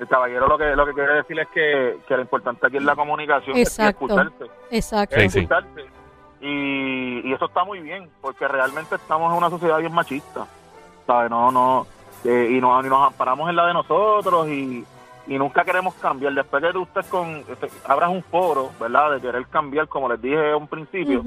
[0.00, 2.82] el caballero lo que lo que quiere decir es que, que lo importante aquí es
[2.82, 4.04] la comunicación, es Exacto.
[4.06, 5.16] escucharse, Exacto.
[5.16, 5.38] Es sí.
[5.38, 5.84] escucharse.
[6.40, 10.46] Y, y eso está muy bien, porque realmente estamos en una sociedad bien machista,
[11.06, 11.30] ¿sabes?
[11.30, 11.86] No, no,
[12.24, 14.84] eh, y, no, y nos amparamos en la de nosotros y,
[15.26, 16.32] y nunca queremos cambiar.
[16.34, 19.12] Después de que usted con, este, abras un foro, ¿verdad?
[19.12, 21.22] De querer cambiar, como les dije a un principio,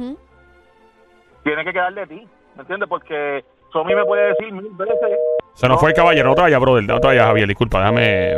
[1.43, 2.89] tiene que quedar de ti, ¿me entiendes?
[2.89, 4.95] Porque Somi me puede decir mil veces,
[5.53, 6.29] Se nos fue el caballero.
[6.29, 6.83] No te vayas, brother.
[6.83, 7.47] No te vayas, Javier.
[7.47, 8.37] Disculpa, déjame.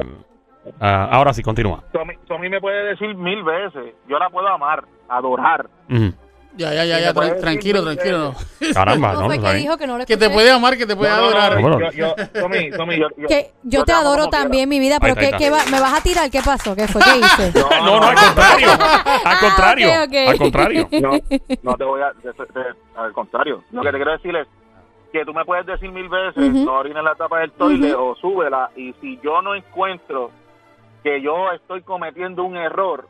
[0.80, 1.84] Ah, ahora sí, continúa.
[1.92, 5.68] Somi, Somi me puede decir mil veces, yo la puedo amar, adorar.
[5.90, 6.14] Ujú.
[6.58, 8.34] Ya, ya, ya, ya, tranquilo, tranquilo.
[8.74, 9.32] Caramba, No ¿no?
[9.34, 11.22] Está que dijo que no le Que te puede amar, que te puede No, no,
[11.32, 11.62] no, adorar.
[11.94, 14.70] Yo, yo, yo, yo- Que yo te adoro también, quiera.
[14.70, 16.30] mi vida, pero está, ¿qué, ahí qué va- ¿me vas a tirar?
[16.30, 16.76] ¿Qué pasó?
[16.76, 17.02] ¿Qué fue?
[17.02, 17.60] ¿Qué hice?
[17.60, 18.68] No, no, al contrario.
[19.26, 19.90] Al contrario.
[19.94, 20.30] Ah.
[20.30, 20.90] Al contrario.
[20.92, 21.12] No,
[21.64, 22.14] no te voy a...
[22.96, 23.64] al contrario.
[23.72, 24.48] Lo que te quiero decir es
[25.14, 26.66] que tú me puedes decir mil veces, Ujú.
[26.66, 30.32] no orines la tapa del toile o súbela, y si yo no encuentro
[31.04, 33.08] que yo estoy cometiendo un error,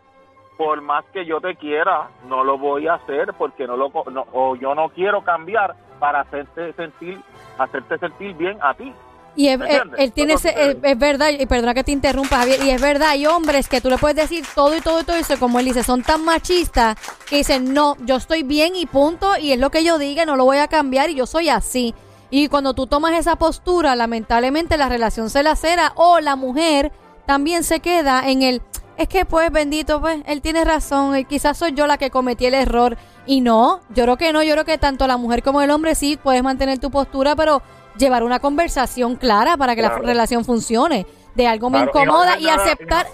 [0.59, 3.93] por más que yo te quiera, no lo voy a hacer porque no lo...
[4.11, 7.17] No, o yo no quiero cambiar para hacerte sentir
[7.57, 8.93] hacerte sentir bien a ti.
[9.37, 10.91] Y es, ¿Me él, tiene ese, es, sucede.
[10.91, 13.89] es verdad, y perdona que te interrumpa, Javier, y es verdad, hay hombres que tú
[13.89, 16.97] le puedes decir todo y todo y todo eso, como él dice, son tan machistas
[17.29, 20.35] que dicen, no, yo estoy bien y punto, y es lo que yo diga, no
[20.35, 21.95] lo voy a cambiar y yo soy así.
[22.31, 26.91] Y cuando tú tomas esa postura, lamentablemente la relación se lacera o la mujer
[27.25, 28.61] también se queda en el,
[28.99, 32.45] es que pues bendito, pues él tiene razón, y quizás soy yo la que cometí
[32.45, 32.97] el error.
[33.25, 35.95] Y no, yo creo que no, yo creo que tanto la mujer como el hombre
[35.95, 37.61] sí puedes mantener tu postura, pero
[37.97, 41.05] llevar una conversación clara para que la relación funcione.
[41.33, 43.07] De algo me Claro, y no incomoda y, aceptar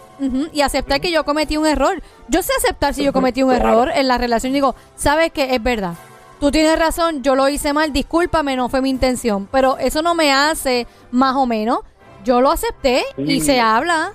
[0.51, 2.01] y aceptar que yo cometí un error.
[2.29, 3.69] Yo sé aceptar si yo cometí un Claro.
[3.69, 4.53] error en la relación.
[4.53, 5.93] Digo, sabes que es verdad.
[6.39, 9.47] Tú tienes razón, yo lo hice mal, discúlpame, no fue mi intención.
[9.51, 11.81] Pero eso no me hace más o menos.
[12.23, 14.13] Yo lo acepté y se habla.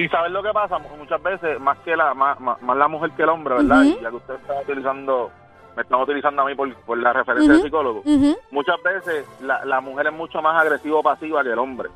[0.00, 3.10] Y sabes lo que pasa, Mu- muchas veces, más que la más, más- la mujer
[3.16, 3.82] que el hombre, ¿verdad?
[3.82, 5.30] Y ya que usted está utilizando,
[5.76, 8.02] me están utilizando a mí por, por la referencia del psicólogo,
[8.50, 11.88] muchas veces la, la mujer es mucho más agresivo-pasiva que el hombre.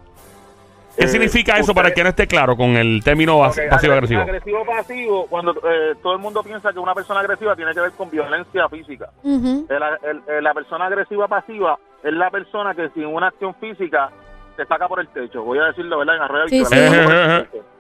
[0.97, 4.21] ¿Qué Eh, significa eso usted- para el que no esté claro con el término pasivo-agresivo?
[4.23, 8.11] Agresivo-pasivo, cuando eh, todo el mundo piensa que una persona agresiva tiene que ver con
[8.11, 9.09] violencia física.
[9.23, 9.67] Ujú.
[9.71, 14.11] El- el- el- la persona agresiva-pasiva es la persona que sin una acción física
[14.57, 15.43] te saca por el techo.
[15.45, 16.17] Voy a decirlo, ¿verdad?
[16.17, 16.75] En arroyo Sí, sí.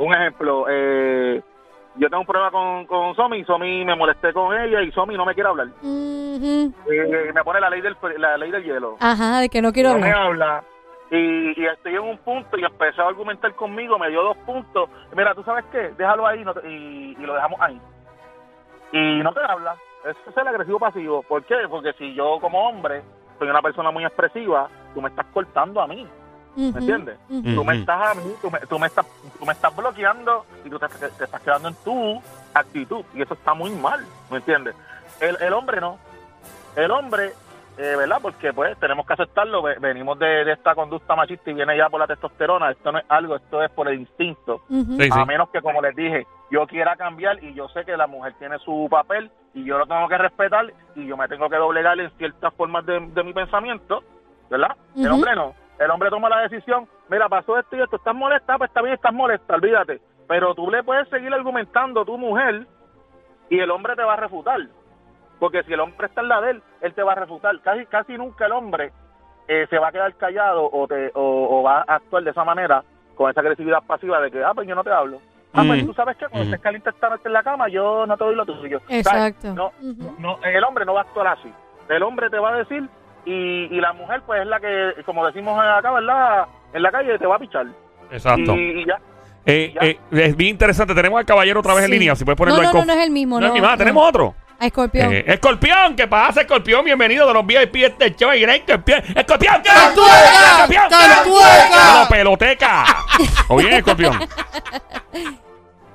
[0.00, 1.42] Un ejemplo, eh,
[1.96, 5.26] yo tengo un problema con, con Somi, Somi me molesté con ella y Somi no
[5.26, 5.68] me quiere hablar.
[5.84, 8.96] Eh, me pone la ley del la ley del hielo.
[8.98, 10.26] Ajá, de que no quiero no me hablar.
[10.26, 10.64] habla
[11.10, 14.88] y, y estoy en un punto y empezó a argumentar conmigo, me dio dos puntos.
[15.14, 15.90] Mira, ¿tú sabes qué?
[15.98, 17.78] Déjalo ahí no te- y, y lo dejamos ahí.
[18.92, 19.76] Y no te habla.
[20.04, 21.22] Eso es el agresivo pasivo.
[21.24, 21.56] ¿Por qué?
[21.68, 23.02] Porque si yo como hombre
[23.38, 26.06] soy una persona muy expresiva, tú me estás cortando a mí.
[26.56, 27.18] ¿Me entiendes?
[27.28, 27.54] Ujú.
[27.54, 29.06] Tú me estás a mí, tú me, tú me estás,
[29.38, 32.22] tú me estás bloqueando y tú te, te- te estás quedando en tu
[32.54, 33.04] actitud.
[33.14, 34.74] Y eso está muy mal, ¿me entiendes?
[35.20, 35.98] El, el hombre no.
[36.76, 37.32] El hombre,
[37.78, 38.18] eh, ¿verdad?
[38.22, 39.62] Porque pues tenemos que aceptarlo.
[39.62, 42.70] Ve- Venimos de, de esta conducta machista y viene ya por la testosterona.
[42.70, 44.62] Esto no es algo, esto es por el instinto.
[44.68, 44.96] Ujú.
[44.98, 45.10] Sí, sí.
[45.12, 48.34] A menos que, como les dije, yo quiera cambiar y yo sé que la mujer
[48.38, 51.98] tiene su papel y yo lo tengo que respetar y yo me tengo que doblegar
[52.00, 54.02] en ciertas formas de, de mi pensamiento,
[54.48, 54.76] ¿verdad?
[54.96, 55.54] El hombre no.
[55.80, 58.94] El hombre toma la decisión, mira, pasó esto y esto, estás molesta, pues está bien,
[58.94, 60.00] estás molesta, olvídate.
[60.28, 62.66] Pero tú le puedes seguir argumentando a tu mujer
[63.48, 64.60] y el hombre te va a refutar.
[65.40, 67.58] Porque si el hombre está en la de él, él te va a refutar.
[67.62, 68.92] Casi, casi nunca el hombre
[69.48, 72.44] eh, se va a quedar callado o, te, o, o va a actuar de esa
[72.44, 72.84] manera,
[73.16, 75.18] con esa agresividad pasiva de que, ah, pues yo no te hablo.
[75.54, 75.86] Ah, pues Mm.
[75.86, 76.48] tú sabes que cuando Mm.
[76.48, 78.80] estés caliente esta noche en la cama, yo no te doy lo tuyo.
[78.88, 79.52] Exacto.
[79.54, 79.72] No,
[80.18, 81.52] no, el hombre no va a actuar así.
[81.88, 82.86] El hombre te va a decir
[83.24, 86.46] y, y la mujer pues es la que, como decimos acá, ¿verdad?
[86.72, 87.66] En la calle te va a pichar.
[88.10, 88.54] Exacto.
[88.56, 88.98] Y, y ya.
[89.46, 89.86] Eh, ya.
[89.86, 90.94] eh, es bien interesante.
[90.94, 92.14] Tenemos al caballero otra vez en línea.
[92.14, 93.40] Si puedes no, ponerlo no, no, conf- no es el mismo.
[93.40, 93.78] No es No, mi más, no.
[93.78, 94.34] tenemos otro.
[94.58, 95.10] A Escorpión.
[95.12, 96.84] Eh, Escorpión, ¿qué pasa, Escorpión?
[96.84, 98.32] Bienvenido de los VIP de este show.
[98.34, 99.70] Y Escorpión, Escorpión, ¿qué?
[99.70, 100.88] ¡Cantueca!
[100.90, 102.02] ¡Cantueca!
[102.02, 102.84] No, peloteca.
[103.48, 104.18] O bien, Escorpión.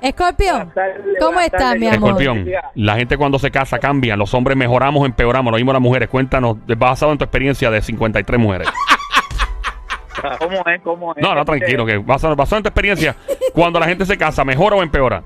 [0.06, 0.72] Escorpión,
[1.20, 2.22] ¿cómo estás, mi amor?
[2.22, 4.15] Escorpión, la gente cuando se casa cambia.
[4.15, 5.52] Los hombres mejoramos, empeoramos.
[5.52, 6.10] Lo mismo las mujeres.
[6.10, 8.70] Cuéntanos, basado en tu experiencia de 53 mujeres.
[10.39, 10.82] ¿Cómo es?
[10.84, 11.24] ¿Cómo es?
[11.24, 13.15] No, no, tranquilo, que basado, basado en tu experiencia,
[13.52, 15.24] cuando la gente se casa, ¿mejora o empeora?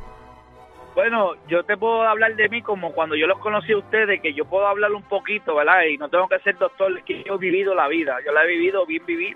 [0.95, 4.33] Bueno, yo te puedo hablar de mí como cuando yo los conocí a ustedes, que
[4.33, 5.83] yo puedo hablar un poquito, ¿verdad?
[5.91, 8.15] Y no tengo que ser doctor, es que yo he vivido la vida.
[8.25, 9.35] Yo la he vivido bien vivir.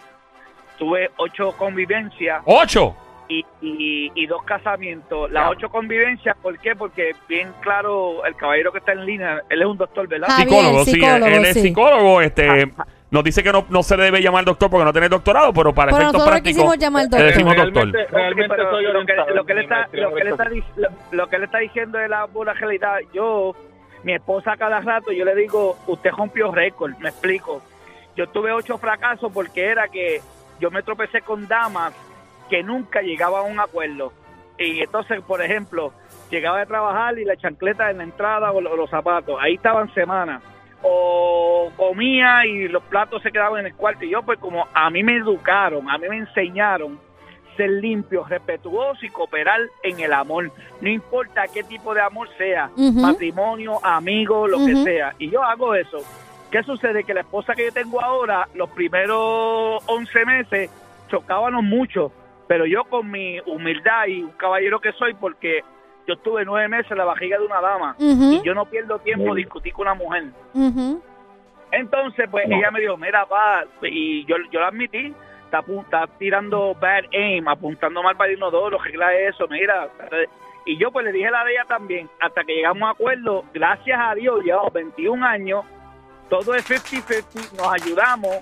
[0.77, 2.95] Tuve ocho convivencias ¡Ocho!
[3.33, 5.31] Y, y, y dos casamientos.
[5.31, 6.75] Las ocho convivencias, ¿por qué?
[6.75, 10.27] Porque bien claro, el caballero que está en línea, él es un doctor, ¿verdad?
[10.29, 11.61] Ah, psicólogo, sí, él es sí.
[11.61, 12.71] psicólogo, este,
[13.09, 15.73] nos dice que no, no se le debe llamar doctor porque no tiene doctorado, pero
[15.73, 17.91] para Pero efectos prácticos le decimos doctor.
[17.91, 20.43] Realmente, realmente pero soy lo que, lo que él está, mi lo que él está,
[20.45, 22.97] maestría di- lo, lo que él está diciendo es la pura realidad.
[23.13, 23.55] Yo,
[24.03, 27.61] mi esposa cada rato, yo le digo, usted rompió récord, me explico.
[28.15, 30.21] Yo tuve ocho fracasos porque era que
[30.59, 31.93] yo me tropecé con damas
[32.49, 34.13] que nunca llegaba a un acuerdo.
[34.57, 35.91] Y entonces, por ejemplo,
[36.29, 39.93] llegaba de trabajar y la chancleta en la entrada o lo- los zapatos, ahí estaban
[39.93, 40.41] semanas.
[40.81, 44.03] O comía y los platos se quedaban en el cuarto.
[44.05, 46.99] Y yo, pues como a mí me educaron, a mí me enseñaron
[47.55, 50.51] ser limpio, respetuoso y cooperar en el amor.
[50.81, 52.69] No importa qué tipo de amor sea,
[53.01, 55.13] matrimonio, amigo, lo que sea.
[55.19, 55.99] Y yo hago eso.
[56.51, 57.03] ¿Qué sucede?
[57.03, 60.69] Que la esposa que yo tengo ahora, los primeros 11 meses,
[61.09, 62.11] chocábamos mucho.
[62.53, 65.63] Pero yo con mi humildad y un caballero que soy, porque
[66.05, 69.33] yo estuve nueve meses en la barriga de una dama y yo no pierdo tiempo
[69.33, 70.25] discutir con una mujer.
[71.71, 76.75] Entonces, pues ella me dijo, mira, pa, y yo, yo lo admití, está, está tirando
[76.75, 79.89] bad aim, apuntando mal para el inodoro, regla eso, mira.
[80.67, 83.99] Y yo pues le dije la de ella también, hasta que llegamos a acuerdo, gracias
[83.99, 85.65] a Dios, llevamos 21 años,
[86.33, 88.37] todo es 50-50, nos ayudamos,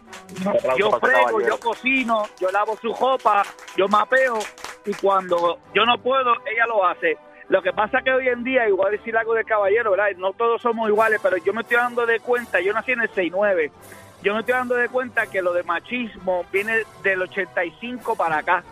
[0.77, 3.43] yo frego, yo cocino, yo lavo su ropa,
[3.75, 4.39] yo mapeo,
[4.85, 7.17] y cuando yo no puedo, ella lo hace.
[7.49, 10.05] Lo que pasa que hoy en día, igual decir algo de caballero, ¿verdad?
[10.15, 13.09] No todos somos iguales, pero yo me estoy dando de cuenta, yo nací en el
[13.09, 13.71] 69,
[14.23, 18.63] yo me estoy dando de cuenta que lo de machismo viene del 85 para acá,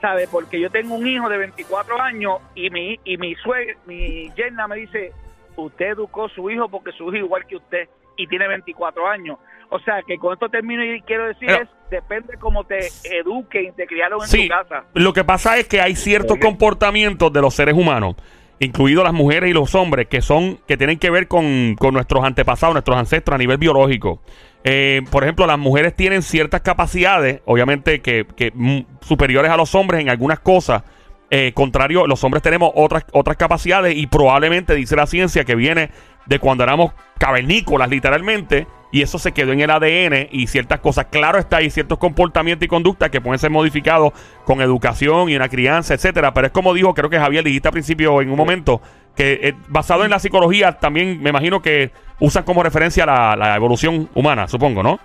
[0.00, 0.30] ¿sabes?
[0.30, 4.66] Porque yo tengo un hijo de 24 años y mi, y mi suegra, mi yerna
[4.66, 5.12] me dice,
[5.56, 9.06] usted educó a su hijo porque su hijo es igual que usted y tiene 24
[9.08, 9.38] años.
[9.70, 13.66] O sea, que con esto termino y quiero decir Pero- es, depende cómo te eduquen
[13.66, 14.84] y te criaron en Sí, tu casa.
[14.94, 18.16] lo que pasa es que hay ciertos comportamientos de los seres humanos,
[18.58, 22.22] incluidos las mujeres y los hombres, que son que tienen que ver con, con nuestros
[22.24, 24.20] antepasados, nuestros ancestros a nivel biológico.
[24.64, 29.74] Eh, por ejemplo, las mujeres tienen ciertas capacidades, obviamente que, que, mm, superiores a los
[29.74, 30.82] hombres en algunas cosas.
[31.30, 35.90] Eh, contrario, los hombres tenemos otras, otras capacidades y probablemente dice la ciencia que viene
[36.26, 41.06] de cuando éramos cavernícolas, literalmente, y eso se quedó en el ADN y ciertas cosas.
[41.06, 44.12] Claro está, hay ciertos comportamientos y conductas que pueden ser modificados
[44.44, 46.34] con educación y una crianza, etcétera.
[46.34, 48.80] Pero es como dijo, creo que Javier dijiste al principio en un momento,
[49.16, 53.56] que eh, basado en la psicología, también me imagino que usan como referencia la, la
[53.56, 54.98] evolución humana, supongo, ¿no?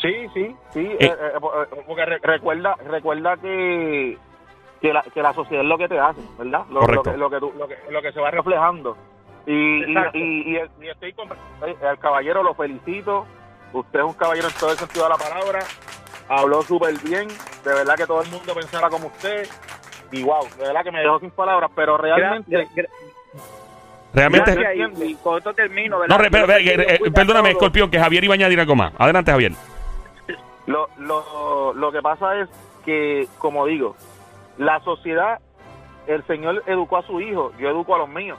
[0.00, 0.80] Sí, sí, sí.
[0.80, 0.96] Eh.
[1.00, 4.18] eh, eh, porque re- recuerda, recuerda que,
[4.80, 6.62] que, la, que la sociedad es lo que te hace, ¿verdad?
[6.70, 7.12] Lo, Correcto.
[7.16, 8.96] Lo, que, lo, que, tú- lo, que, lo que se va reflejando.
[9.46, 11.28] Y, y, y, estoy con,
[11.66, 13.26] eh, al caballero lo felicito.
[13.72, 15.60] Usted es un caballero en todo el sentido de la palabra.
[16.28, 17.28] Habló súper bien.
[17.28, 19.48] De verdad que todo el mundo pensara como usted.
[20.12, 21.70] Y wow, de verdad que me dejó sin palabras.
[21.74, 22.68] Pero realmente.
[22.74, 22.88] Gra-
[24.14, 24.54] Realmente.
[24.54, 26.18] gracias, y, y con esto termino, ¿verdad?
[26.18, 27.52] No, que eh, eh, perdóname.
[27.52, 28.92] Escorpión, que Javier iba a añadir algo más.
[28.98, 29.52] Adelante, Javier.
[30.66, 32.48] Lo, lo, lo que pasa es
[32.84, 33.96] que, como digo,
[34.58, 35.40] la sociedad,
[36.06, 38.38] el Señor educó a su hijo, yo educo a los míos,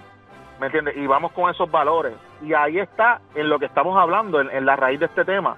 [0.59, 0.95] ¿me entiendes?
[0.97, 2.13] Y vamos con esos valores.
[2.41, 5.57] Y ahí está en lo que estamos hablando, en, en la raíz de este tema.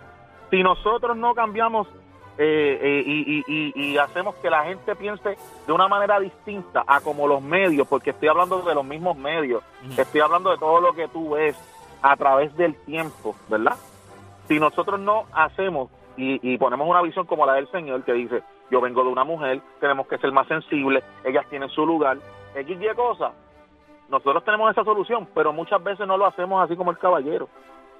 [0.49, 1.87] Si nosotros no cambiamos
[2.37, 6.83] eh, eh, y, y- y- y hacemos que la gente piense de una manera distinta
[6.85, 9.63] a como los medios, porque estoy hablando de los mismos medios,
[9.97, 11.55] estoy hablando de todo lo que tú ves
[12.01, 13.75] a través del tiempo, ¿verdad?
[14.49, 18.43] si nosotros no hacemos y, y ponemos una visión como la del Señor que dice,
[18.69, 22.17] yo vengo de una mujer, tenemos que ser más sensibles, ellas tienen su lugar,
[22.53, 23.31] X y cosas,
[24.09, 27.49] nosotros tenemos esa solución, pero muchas veces no lo hacemos así como el caballero.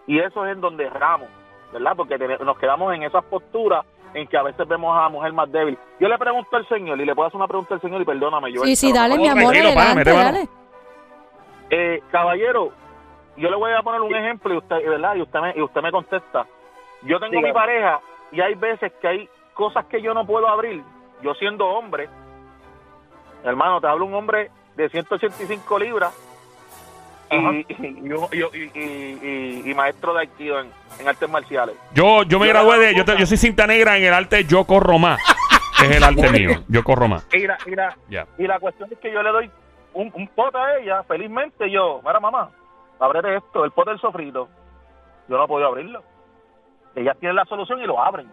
[0.08, 1.28] Y eso es en donde erramos,
[1.74, 1.94] ¿verdad?
[1.96, 5.52] Porque nos quedamos en esas posturas en que a veces vemos a la mujer más
[5.52, 5.78] débil.
[6.00, 8.54] Yo le pregunto al Señor, y le puedo hacer una pregunta al Señor, y perdóname,
[8.54, 8.62] yo...
[8.64, 10.48] Sí, sí, dale, mi amor, adelante, dale.
[11.70, 12.72] eh, caballero,
[13.36, 15.16] yo le voy a poner un ejemplo y usted, ¿verdad?
[15.16, 16.46] Y usted me, y usted me contesta.
[17.04, 18.00] Yo tengo mi pareja
[18.32, 20.82] y hay veces que hay cosas que yo no puedo abrir.
[21.22, 22.08] Yo siendo hombre,
[23.44, 26.14] hermano, te hablo un hombre de 185 libras
[27.32, 30.72] y, y, maestro de Aikido en,
[31.08, 31.76] artes marciales.
[31.94, 32.96] Yo, yo me gradué de.
[32.96, 35.20] Yo, yo soy cinta negra en el arte Yo corro más.
[35.84, 36.64] es el arte mío.
[36.68, 37.28] Yo corro más.
[37.34, 37.98] Y la, y la-
[38.38, 39.52] y la cuestión es que yo le doy
[39.94, 42.50] un, un pote a ella, felizmente yo, mira mamá,
[43.00, 44.48] ábrete esto, el pote del sofrito.
[45.28, 46.04] Yo no puedo abrirlo.
[46.96, 48.30] Ellas tienen la solución y lo abren.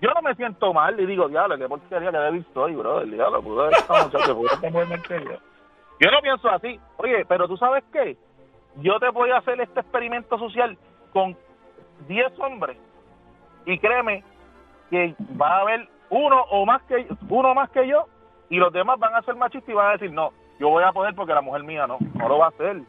[0.00, 3.00] Yo no me siento mal y digo, diablo, qué porquería que débil soy, bro.
[3.00, 5.38] El diablo, pudo haber esta mujer que yo.
[6.00, 6.78] Yo no pienso así.
[6.96, 8.16] Oye, pero tú sabes qué?
[8.76, 10.78] Yo te voy a hacer este experimento social
[11.12, 11.36] con
[12.06, 12.76] 10 hombres
[13.66, 14.22] y créeme
[14.90, 18.06] que va a haber uno o más que uno más que yo
[18.48, 20.92] y los demás van a ser machistas y van a decir no yo voy a
[20.92, 22.82] poder porque la mujer mía no no lo va a hacer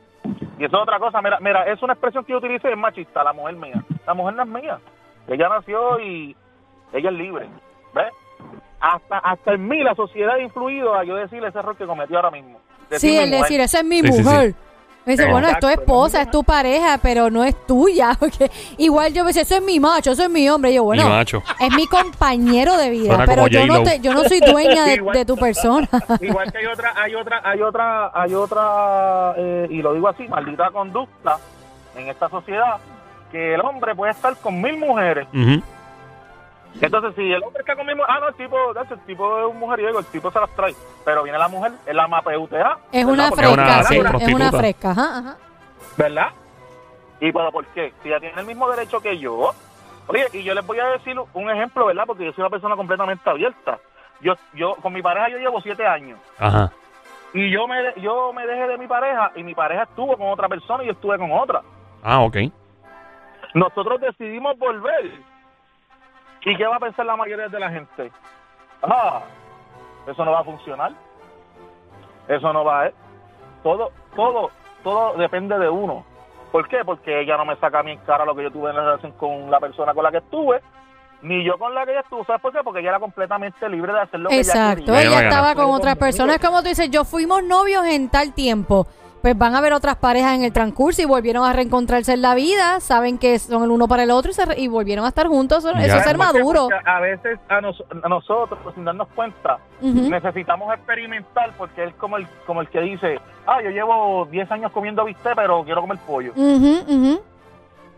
[0.57, 3.23] y eso es otra cosa mira mira es una expresión que yo utilicé es machista
[3.23, 4.79] la mujer mía la mujer no es mía
[5.27, 6.35] ella nació y
[6.93, 7.49] ella es libre
[7.93, 8.13] ¿ves?
[8.79, 12.15] hasta hasta en mí la sociedad ha influido a yo decirle ese error que cometió
[12.15, 12.59] ahora mismo
[12.97, 13.41] Sí, el mujer.
[13.43, 14.23] decir, esa es mi Sí, sí, sí.
[14.23, 14.55] mujer.
[15.05, 18.15] Me dice, bueno, es tu esposa, es tu pareja, pero no es tuya.
[18.19, 20.71] porque igual yo me dice, eso es mi macho, eso es mi hombre.
[20.71, 21.41] Y yo, bueno, Mi macho.
[21.59, 24.93] es mi compañero de vida, Suena pero yo no, te, yo no soy dueña de,
[24.97, 25.15] Igual.
[25.17, 25.87] de tu persona.
[26.21, 30.27] Igual que hay otra, hay otra, hay otra, hay otra, eh, y lo digo así,
[30.27, 31.37] maldita conducta
[31.95, 32.75] en esta sociedad,
[33.31, 35.27] que el hombre puede estar con mil mujeres.
[35.33, 35.63] Ujú.
[36.81, 39.45] Entonces, si el hombre está con mil mujeres, ah, no, el tipo, el tipo es
[39.47, 40.75] un mujeriego, el tipo se las trae.
[41.03, 42.77] Pero viene la mujer, es la mapeutea.
[42.91, 43.13] Es ¿verdad?
[43.13, 43.95] una Porque Es una- fresca, sí,
[44.27, 44.91] es una fresca.
[44.91, 45.37] Ajá, ajá.
[45.97, 46.27] ¿Verdad?
[47.19, 47.93] ¿Y pero por qué?
[48.01, 49.51] Si ella tiene el mismo derecho que yo.
[50.07, 52.03] Oye, y yo les voy a decir un ejemplo, ¿verdad?
[52.07, 53.77] Porque yo soy una persona completamente abierta.
[54.21, 56.19] Yo, yo con mi pareja yo llevo siete años.
[56.37, 56.71] Ajá.
[57.33, 60.29] Y yo me, de- yo me dejé de mi pareja y mi pareja estuvo con
[60.29, 61.61] otra persona y yo estuve con otra.
[62.03, 62.37] Ah, ok.
[63.53, 65.11] Nosotros decidimos volver.
[66.45, 68.11] ¿Y qué va a pensar la mayoría de la gente?
[68.81, 69.21] Ah,
[70.07, 70.91] eso no va a funcionar.
[72.27, 72.91] Eso no va a...
[73.63, 74.51] Todo, todo,
[74.83, 76.05] todo depende de uno.
[76.51, 76.79] ¿Por qué?
[76.85, 78.83] Porque ella no me saca a mí en cara lo que yo tuve en la
[78.83, 80.61] relación con la persona con la que estuve,
[81.21, 82.23] ni yo con la que ella estuvo.
[82.25, 82.59] ¿Sabes por qué?
[82.63, 85.09] Porque ella era completamente libre de hacer lo que Exacto, ella Me quería.
[85.09, 86.39] la ella estaba con otras personas.
[86.39, 88.87] Como tú dices, yo fuimos novios en tal tiempo.
[89.21, 92.35] Pues van a haber otras parejas en el transcurso y volvieron a reencontrarse en la
[92.35, 92.79] vida.
[92.79, 95.27] Saben que son el uno para el otro y, se re- y volvieron a estar
[95.27, 95.65] juntos.
[95.65, 96.69] Eso, es ser maduro.
[96.85, 99.57] A veces a, nos- a nosotros, sin darnos cuenta,
[100.09, 104.71] necesitamos experimentar porque él como el como el que dice, ah, yo llevo 10 años
[104.71, 106.31] comiendo bistec, pero quiero comer pollo.
[106.37, 107.21] Ujú, ujú.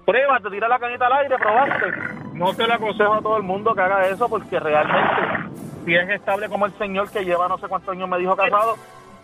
[0.05, 1.85] Prueba, te tira la canita al aire, probaste.
[2.33, 5.21] No te lo aconsejo a todo el mundo que haga eso porque realmente,
[5.85, 8.75] si es estable como el señor que lleva no sé cuántos años me dijo casado,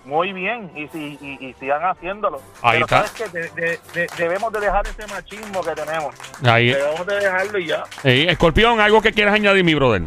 [0.08, 2.42] muy bien, y, si, y, y sigan haciéndolo.
[2.62, 2.96] Ahí Pero está.
[3.08, 6.16] sabes que de- de- de- debemos de dejar ese machismo que tenemos.
[6.46, 6.68] Ahí.
[6.72, 7.84] Debemos de dejarlo y ya.
[8.04, 10.04] Ey, Escorpión, algo que quieras añadir, mi brother.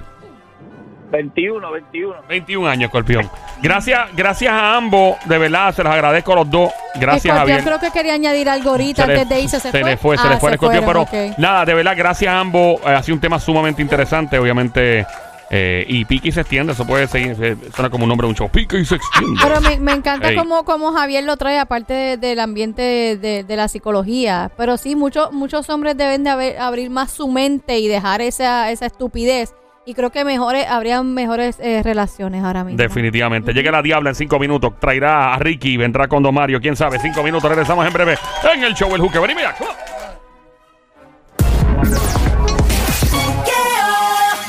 [1.11, 2.15] 21, 21.
[2.29, 3.29] 21 años, Escorpión.
[3.61, 6.71] Gracias, gracias a ambos, de verdad, se los agradezco a los dos.
[6.95, 7.65] Gracias, Escorpión, Javier.
[7.65, 9.59] creo que quería añadir algo ahorita Se antes de irse.
[9.61, 9.91] ¿Se, se fue?
[9.91, 12.81] le fue, se Ah, le fue el escorpión, pero nada, de verdad, gracias a ambos.
[12.87, 15.05] eh, ha sido un tema sumamente interesante, obviamente.
[15.51, 18.31] Eh, y pique y se extiende, eso puede seguir, eh, suena como un nombre de
[18.31, 18.49] un show.
[18.49, 19.41] Pique y se extiende.
[19.43, 20.37] Pero me, me encanta Ey.
[20.37, 24.51] cómo, cómo Javier lo trae, aparte de- del ambiente de, de la psicología.
[24.57, 28.71] Pero sí, muchos muchos hombres deben de haber- abrir más su mente y dejar esa,
[28.71, 29.53] esa estupidez.
[29.87, 32.77] Y creo que mejores habrían mejores eh, relaciones ahora mismo.
[32.77, 33.53] Definitivamente.
[33.53, 34.75] Llega la Diabla en cinco minutos.
[34.79, 36.61] Traerá a Ricky, vendrá con Don Mario.
[36.61, 36.99] Quién sabe.
[37.01, 37.49] Cinco minutos.
[37.51, 38.17] Regresamos en breve
[38.55, 39.19] en el show El Juque.
[39.19, 39.55] Vení, mira.